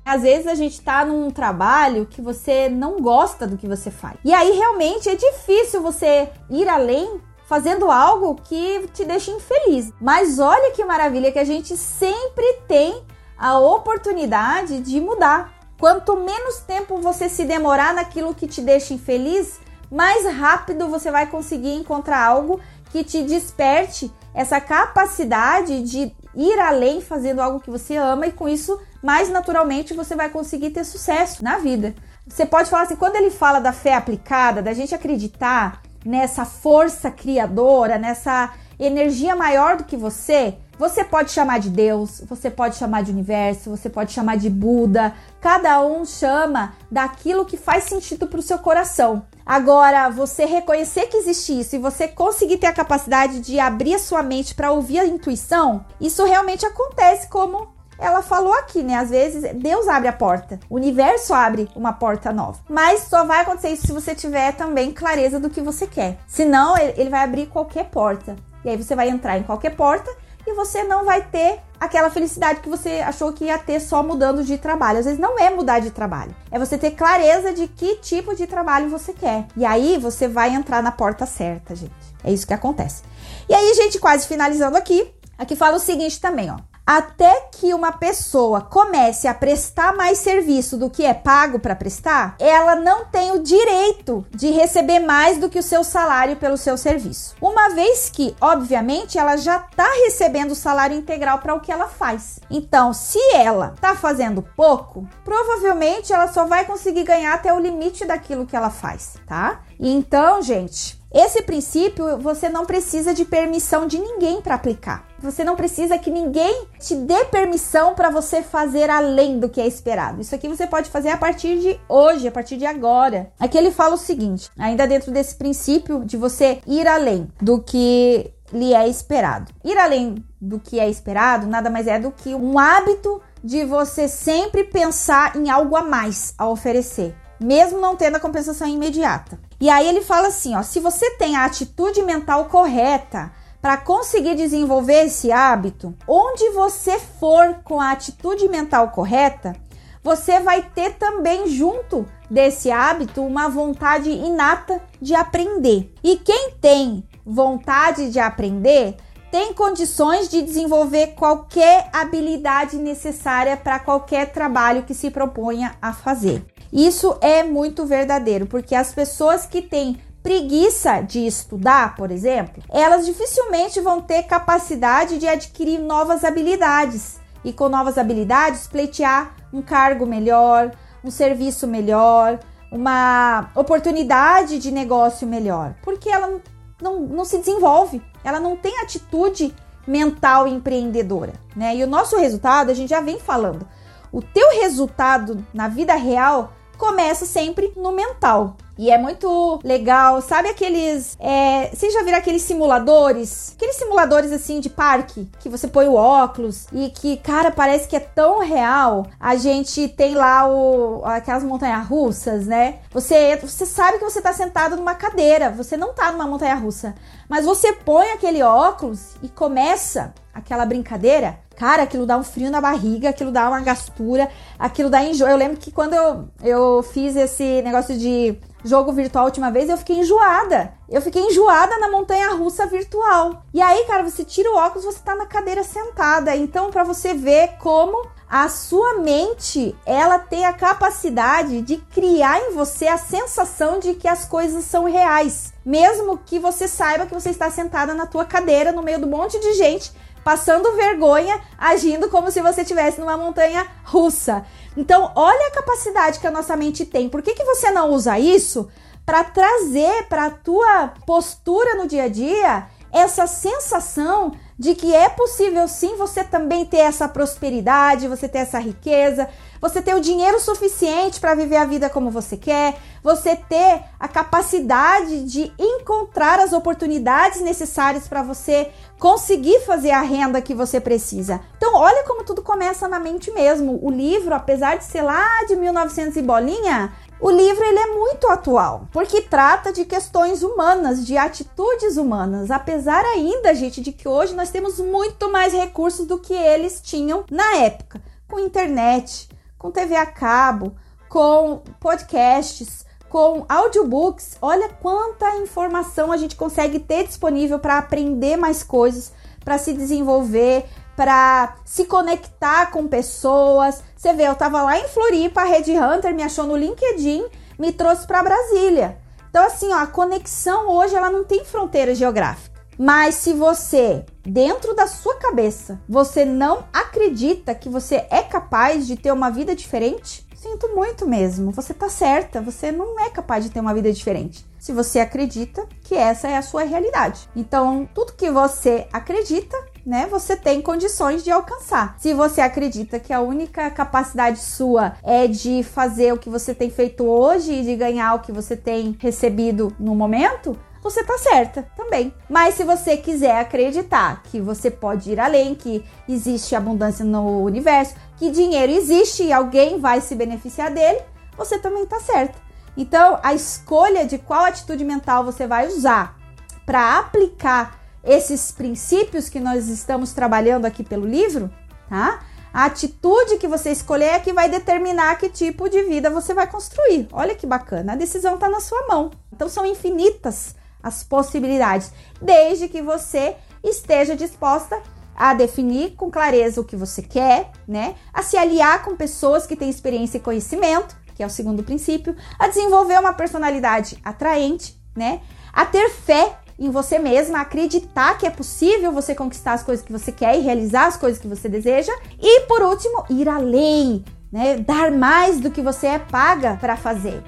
[0.04, 4.18] Às vezes a gente tá num trabalho que você não gosta do que você faz.
[4.26, 9.92] E aí realmente é difícil você ir além fazendo algo que te deixa infeliz.
[10.02, 13.04] Mas olha que maravilha que a gente sempre tem
[13.38, 15.54] a oportunidade de mudar.
[15.80, 19.60] Quanto menos tempo você se demorar naquilo que te deixa infeliz,
[19.92, 22.60] mais rápido você vai conseguir encontrar algo
[22.90, 28.48] que te desperte essa capacidade de ir além fazendo algo que você ama e com
[28.48, 31.96] isso, mais naturalmente, você vai conseguir ter sucesso na vida.
[32.28, 37.10] Você pode falar assim, quando ele fala da fé aplicada, da gente acreditar nessa força
[37.10, 43.04] criadora, nessa energia maior do que você, você pode chamar de Deus, você pode chamar
[43.04, 45.14] de universo, você pode chamar de Buda.
[45.42, 49.24] Cada um chama daquilo que faz sentido para o seu coração.
[49.50, 54.00] Agora, você reconhecer que existe isso e você conseguir ter a capacidade de abrir a
[54.00, 58.94] sua mente para ouvir a intuição, isso realmente acontece como ela falou aqui, né?
[58.94, 62.60] Às vezes Deus abre a porta, o universo abre uma porta nova.
[62.70, 66.20] Mas só vai acontecer isso se você tiver também clareza do que você quer.
[66.28, 68.36] Senão, ele vai abrir qualquer porta.
[68.64, 70.12] E aí você vai entrar em qualquer porta
[70.50, 74.44] e você não vai ter aquela felicidade que você achou que ia ter só mudando
[74.44, 75.00] de trabalho.
[75.00, 78.46] Às vezes não é mudar de trabalho, é você ter clareza de que tipo de
[78.48, 79.48] trabalho você quer.
[79.56, 81.94] E aí você vai entrar na porta certa, gente.
[82.24, 83.04] É isso que acontece.
[83.48, 86.58] E aí, gente, quase finalizando aqui, aqui fala o seguinte também, ó.
[86.90, 92.36] Até que uma pessoa comece a prestar mais serviço do que é pago para prestar,
[92.40, 96.76] ela não tem o direito de receber mais do que o seu salário pelo seu
[96.76, 97.36] serviço.
[97.40, 101.88] Uma vez que, obviamente, ela já está recebendo o salário integral para o que ela
[101.88, 102.40] faz.
[102.50, 108.04] Então, se ela está fazendo pouco, provavelmente ela só vai conseguir ganhar até o limite
[108.04, 109.62] daquilo que ela faz, tá?
[109.80, 115.08] Então, gente, esse princípio você não precisa de permissão de ninguém para aplicar.
[115.20, 119.68] Você não precisa que ninguém te dê permissão para você fazer além do que é
[119.68, 120.22] esperado.
[120.22, 123.32] Isso aqui você pode fazer a partir de hoje, a partir de agora.
[123.40, 128.32] Aqui ele fala o seguinte, ainda dentro desse princípio de você ir além do que
[128.54, 129.52] lhe é esperado.
[129.64, 134.08] Ir além do que é esperado nada mais é do que um hábito de você
[134.08, 139.40] sempre pensar em algo a mais a oferecer, mesmo não tendo a compensação imediata.
[139.60, 143.32] E aí ele fala assim, ó, se você tem a atitude mental correta
[143.62, 149.56] para conseguir desenvolver esse hábito, onde você for com a atitude mental correta,
[150.04, 155.94] você vai ter também junto desse hábito uma vontade inata de aprender.
[156.04, 158.96] E quem tem vontade de aprender
[159.32, 166.46] tem condições de desenvolver qualquer habilidade necessária para qualquer trabalho que se proponha a fazer.
[166.72, 173.06] Isso é muito verdadeiro, porque as pessoas que têm preguiça de estudar, por exemplo, elas
[173.06, 180.06] dificilmente vão ter capacidade de adquirir novas habilidades e com novas habilidades pleitear um cargo
[180.06, 180.72] melhor,
[181.04, 182.40] um serviço melhor,
[182.72, 186.40] uma oportunidade de negócio melhor, porque ela
[186.82, 189.56] não, não se desenvolve, ela não tem atitude
[189.88, 191.76] mental empreendedora, né?
[191.76, 193.68] E o nosso resultado, a gente já vem falando,
[194.12, 198.56] o teu resultado na vida real começa sempre no mental.
[198.78, 200.22] E é muito legal.
[200.22, 201.18] Sabe aqueles.
[201.20, 203.52] É, vocês já viram aqueles simuladores?
[203.58, 207.96] Aqueles simuladores assim de parque que você põe o óculos e que, cara, parece que
[207.98, 209.06] é tão real.
[209.20, 212.80] A gente tem lá o, aquelas montanhas russas, né?
[212.92, 216.96] Você, você sabe que você tá sentado numa cadeira, você não tá numa montanha russa.
[217.28, 222.62] Mas você põe aquele óculos e começa aquela brincadeira, cara, aquilo dá um frio na
[222.62, 225.28] barriga, aquilo dá uma gastura, aquilo dá enjoo.
[225.28, 229.70] Eu lembro que quando eu, eu fiz esse negócio de jogo virtual a última vez,
[229.70, 230.74] eu fiquei enjoada.
[230.88, 233.44] Eu fiquei enjoada na montanha russa virtual.
[233.54, 236.36] E aí, cara, você tira o óculos, você tá na cadeira sentada.
[236.36, 242.54] Então, para você ver como a sua mente, ela tem a capacidade de criar em
[242.54, 247.32] você a sensação de que as coisas são reais, mesmo que você saiba que você
[247.32, 249.92] está sentada na tua cadeira no meio do monte de gente
[250.24, 254.46] passando vergonha, agindo como se você estivesse numa montanha russa.
[254.76, 257.10] Então, olha a capacidade que a nossa mente tem.
[257.10, 258.70] Por que, que você não usa isso
[259.06, 265.08] para trazer para a tua postura no dia a dia essa sensação de que é
[265.08, 269.30] possível sim você também ter essa prosperidade, você ter essa riqueza,
[269.62, 274.08] você ter o dinheiro suficiente para viver a vida como você quer, você ter a
[274.10, 281.40] capacidade de encontrar as oportunidades necessárias para você conseguir fazer a renda que você precisa.
[281.56, 283.80] Então, olha como tudo começa na mente mesmo.
[283.82, 288.28] O livro, apesar de ser lá de 1900 e bolinha, o livro ele é muito
[288.28, 294.34] atual, porque trata de questões humanas, de atitudes humanas, apesar ainda, gente, de que hoje
[294.34, 299.96] nós temos muito mais recursos do que eles tinham na época, com internet, com TV
[299.96, 300.74] a cabo,
[301.10, 304.38] com podcasts, com audiobooks.
[304.42, 309.12] Olha quanta informação a gente consegue ter disponível para aprender mais coisas,
[309.44, 310.66] para se desenvolver,
[311.00, 313.82] para se conectar com pessoas.
[313.96, 317.26] Você vê, eu tava lá em Floripa, a Red Hunter me achou no LinkedIn,
[317.58, 318.98] me trouxe para Brasília.
[319.30, 322.60] Então assim, ó, a conexão hoje ela não tem fronteira geográfica.
[322.78, 328.98] Mas se você, dentro da sua cabeça, você não acredita que você é capaz de
[328.98, 331.52] ter uma vida diferente, sinto muito mesmo.
[331.52, 334.46] Você tá certa, você não é capaz de ter uma vida diferente.
[334.60, 337.30] Se você acredita que essa é a sua realidade.
[337.36, 341.96] Então, tudo que você acredita, né, você tem condições de alcançar.
[341.98, 346.70] Se você acredita que a única capacidade sua é de fazer o que você tem
[346.70, 351.64] feito hoje e de ganhar o que você tem recebido no momento, você tá certa
[351.76, 352.14] também.
[352.30, 357.96] Mas se você quiser acreditar que você pode ir além, que existe abundância no universo,
[358.18, 361.02] que dinheiro existe e alguém vai se beneficiar dele,
[361.38, 362.38] você também tá certa.
[362.78, 366.18] Então, a escolha de qual atitude mental você vai usar
[366.66, 371.50] para aplicar esses princípios que nós estamos trabalhando aqui pelo livro,
[371.90, 372.22] tá?
[372.52, 376.48] A atitude que você escolher é que vai determinar que tipo de vida você vai
[376.48, 377.08] construir.
[377.12, 379.12] Olha que bacana, a decisão está na sua mão.
[379.32, 381.92] Então são infinitas as possibilidades,
[382.22, 384.82] desde que você esteja disposta
[385.16, 387.96] a definir com clareza o que você quer, né?
[388.14, 392.16] A se aliar com pessoas que têm experiência e conhecimento, que é o segundo princípio,
[392.40, 395.22] a desenvolver uma personalidade atraente, né?
[395.52, 399.92] A ter fé em você mesma, acreditar que é possível você conquistar as coisas que
[399.92, 401.94] você quer e realizar as coisas que você deseja.
[402.22, 404.58] E por último, ir além, né?
[404.58, 407.24] Dar mais do que você é paga para fazer.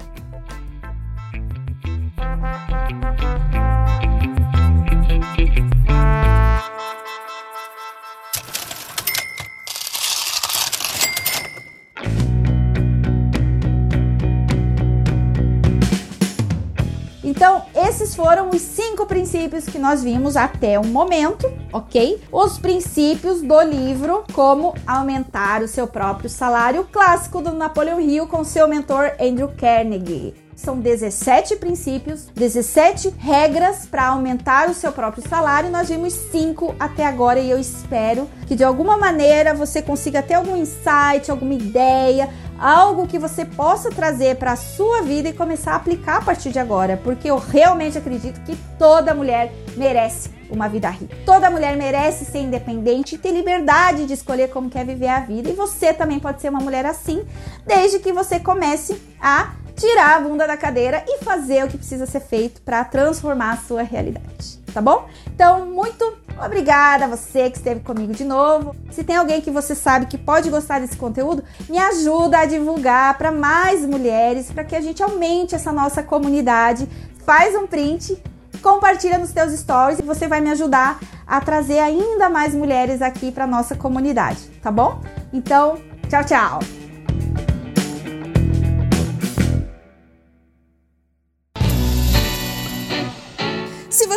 [17.42, 22.22] Então, esses foram os cinco princípios que nós vimos até o momento, ok?
[22.30, 28.44] Os princípios do livro Como Aumentar o Seu Próprio Salário, clássico do Napoleão Hill com
[28.44, 30.36] seu mentor Andrew Carnegie.
[30.54, 35.70] São 17 princípios, 17 regras para aumentar o seu próprio salário.
[35.70, 40.34] Nós vimos cinco até agora e eu espero que de alguma maneira você consiga ter
[40.34, 42.28] algum insight, alguma ideia,
[42.62, 46.52] algo que você possa trazer para a sua vida e começar a aplicar a partir
[46.52, 51.16] de agora, porque eu realmente acredito que toda mulher merece uma vida rica.
[51.26, 55.50] Toda mulher merece ser independente e ter liberdade de escolher como quer viver a vida,
[55.50, 57.26] e você também pode ser uma mulher assim,
[57.66, 62.06] desde que você comece a tirar a bunda da cadeira e fazer o que precisa
[62.06, 65.08] ser feito para transformar a sua realidade, tá bom?
[65.34, 68.76] Então, muito obrigada a você que esteve comigo de novo.
[68.90, 73.18] Se tem alguém que você sabe que pode gostar desse conteúdo, me ajuda a divulgar
[73.18, 76.88] para mais mulheres, para que a gente aumente essa nossa comunidade.
[77.24, 78.20] Faz um print
[78.62, 83.30] compartilha nos teus stories e você vai me ajudar a trazer ainda mais mulheres aqui
[83.30, 85.00] para nossa comunidade, tá bom?
[85.32, 85.76] Então,
[86.08, 86.81] tchau, tchau.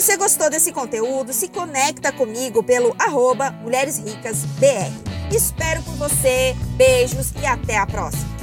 [0.05, 5.35] Você gostou desse conteúdo, se conecta comigo pelo arroba Mulheres Ricas BR.
[5.35, 8.34] Espero por você, beijos e até a próxima!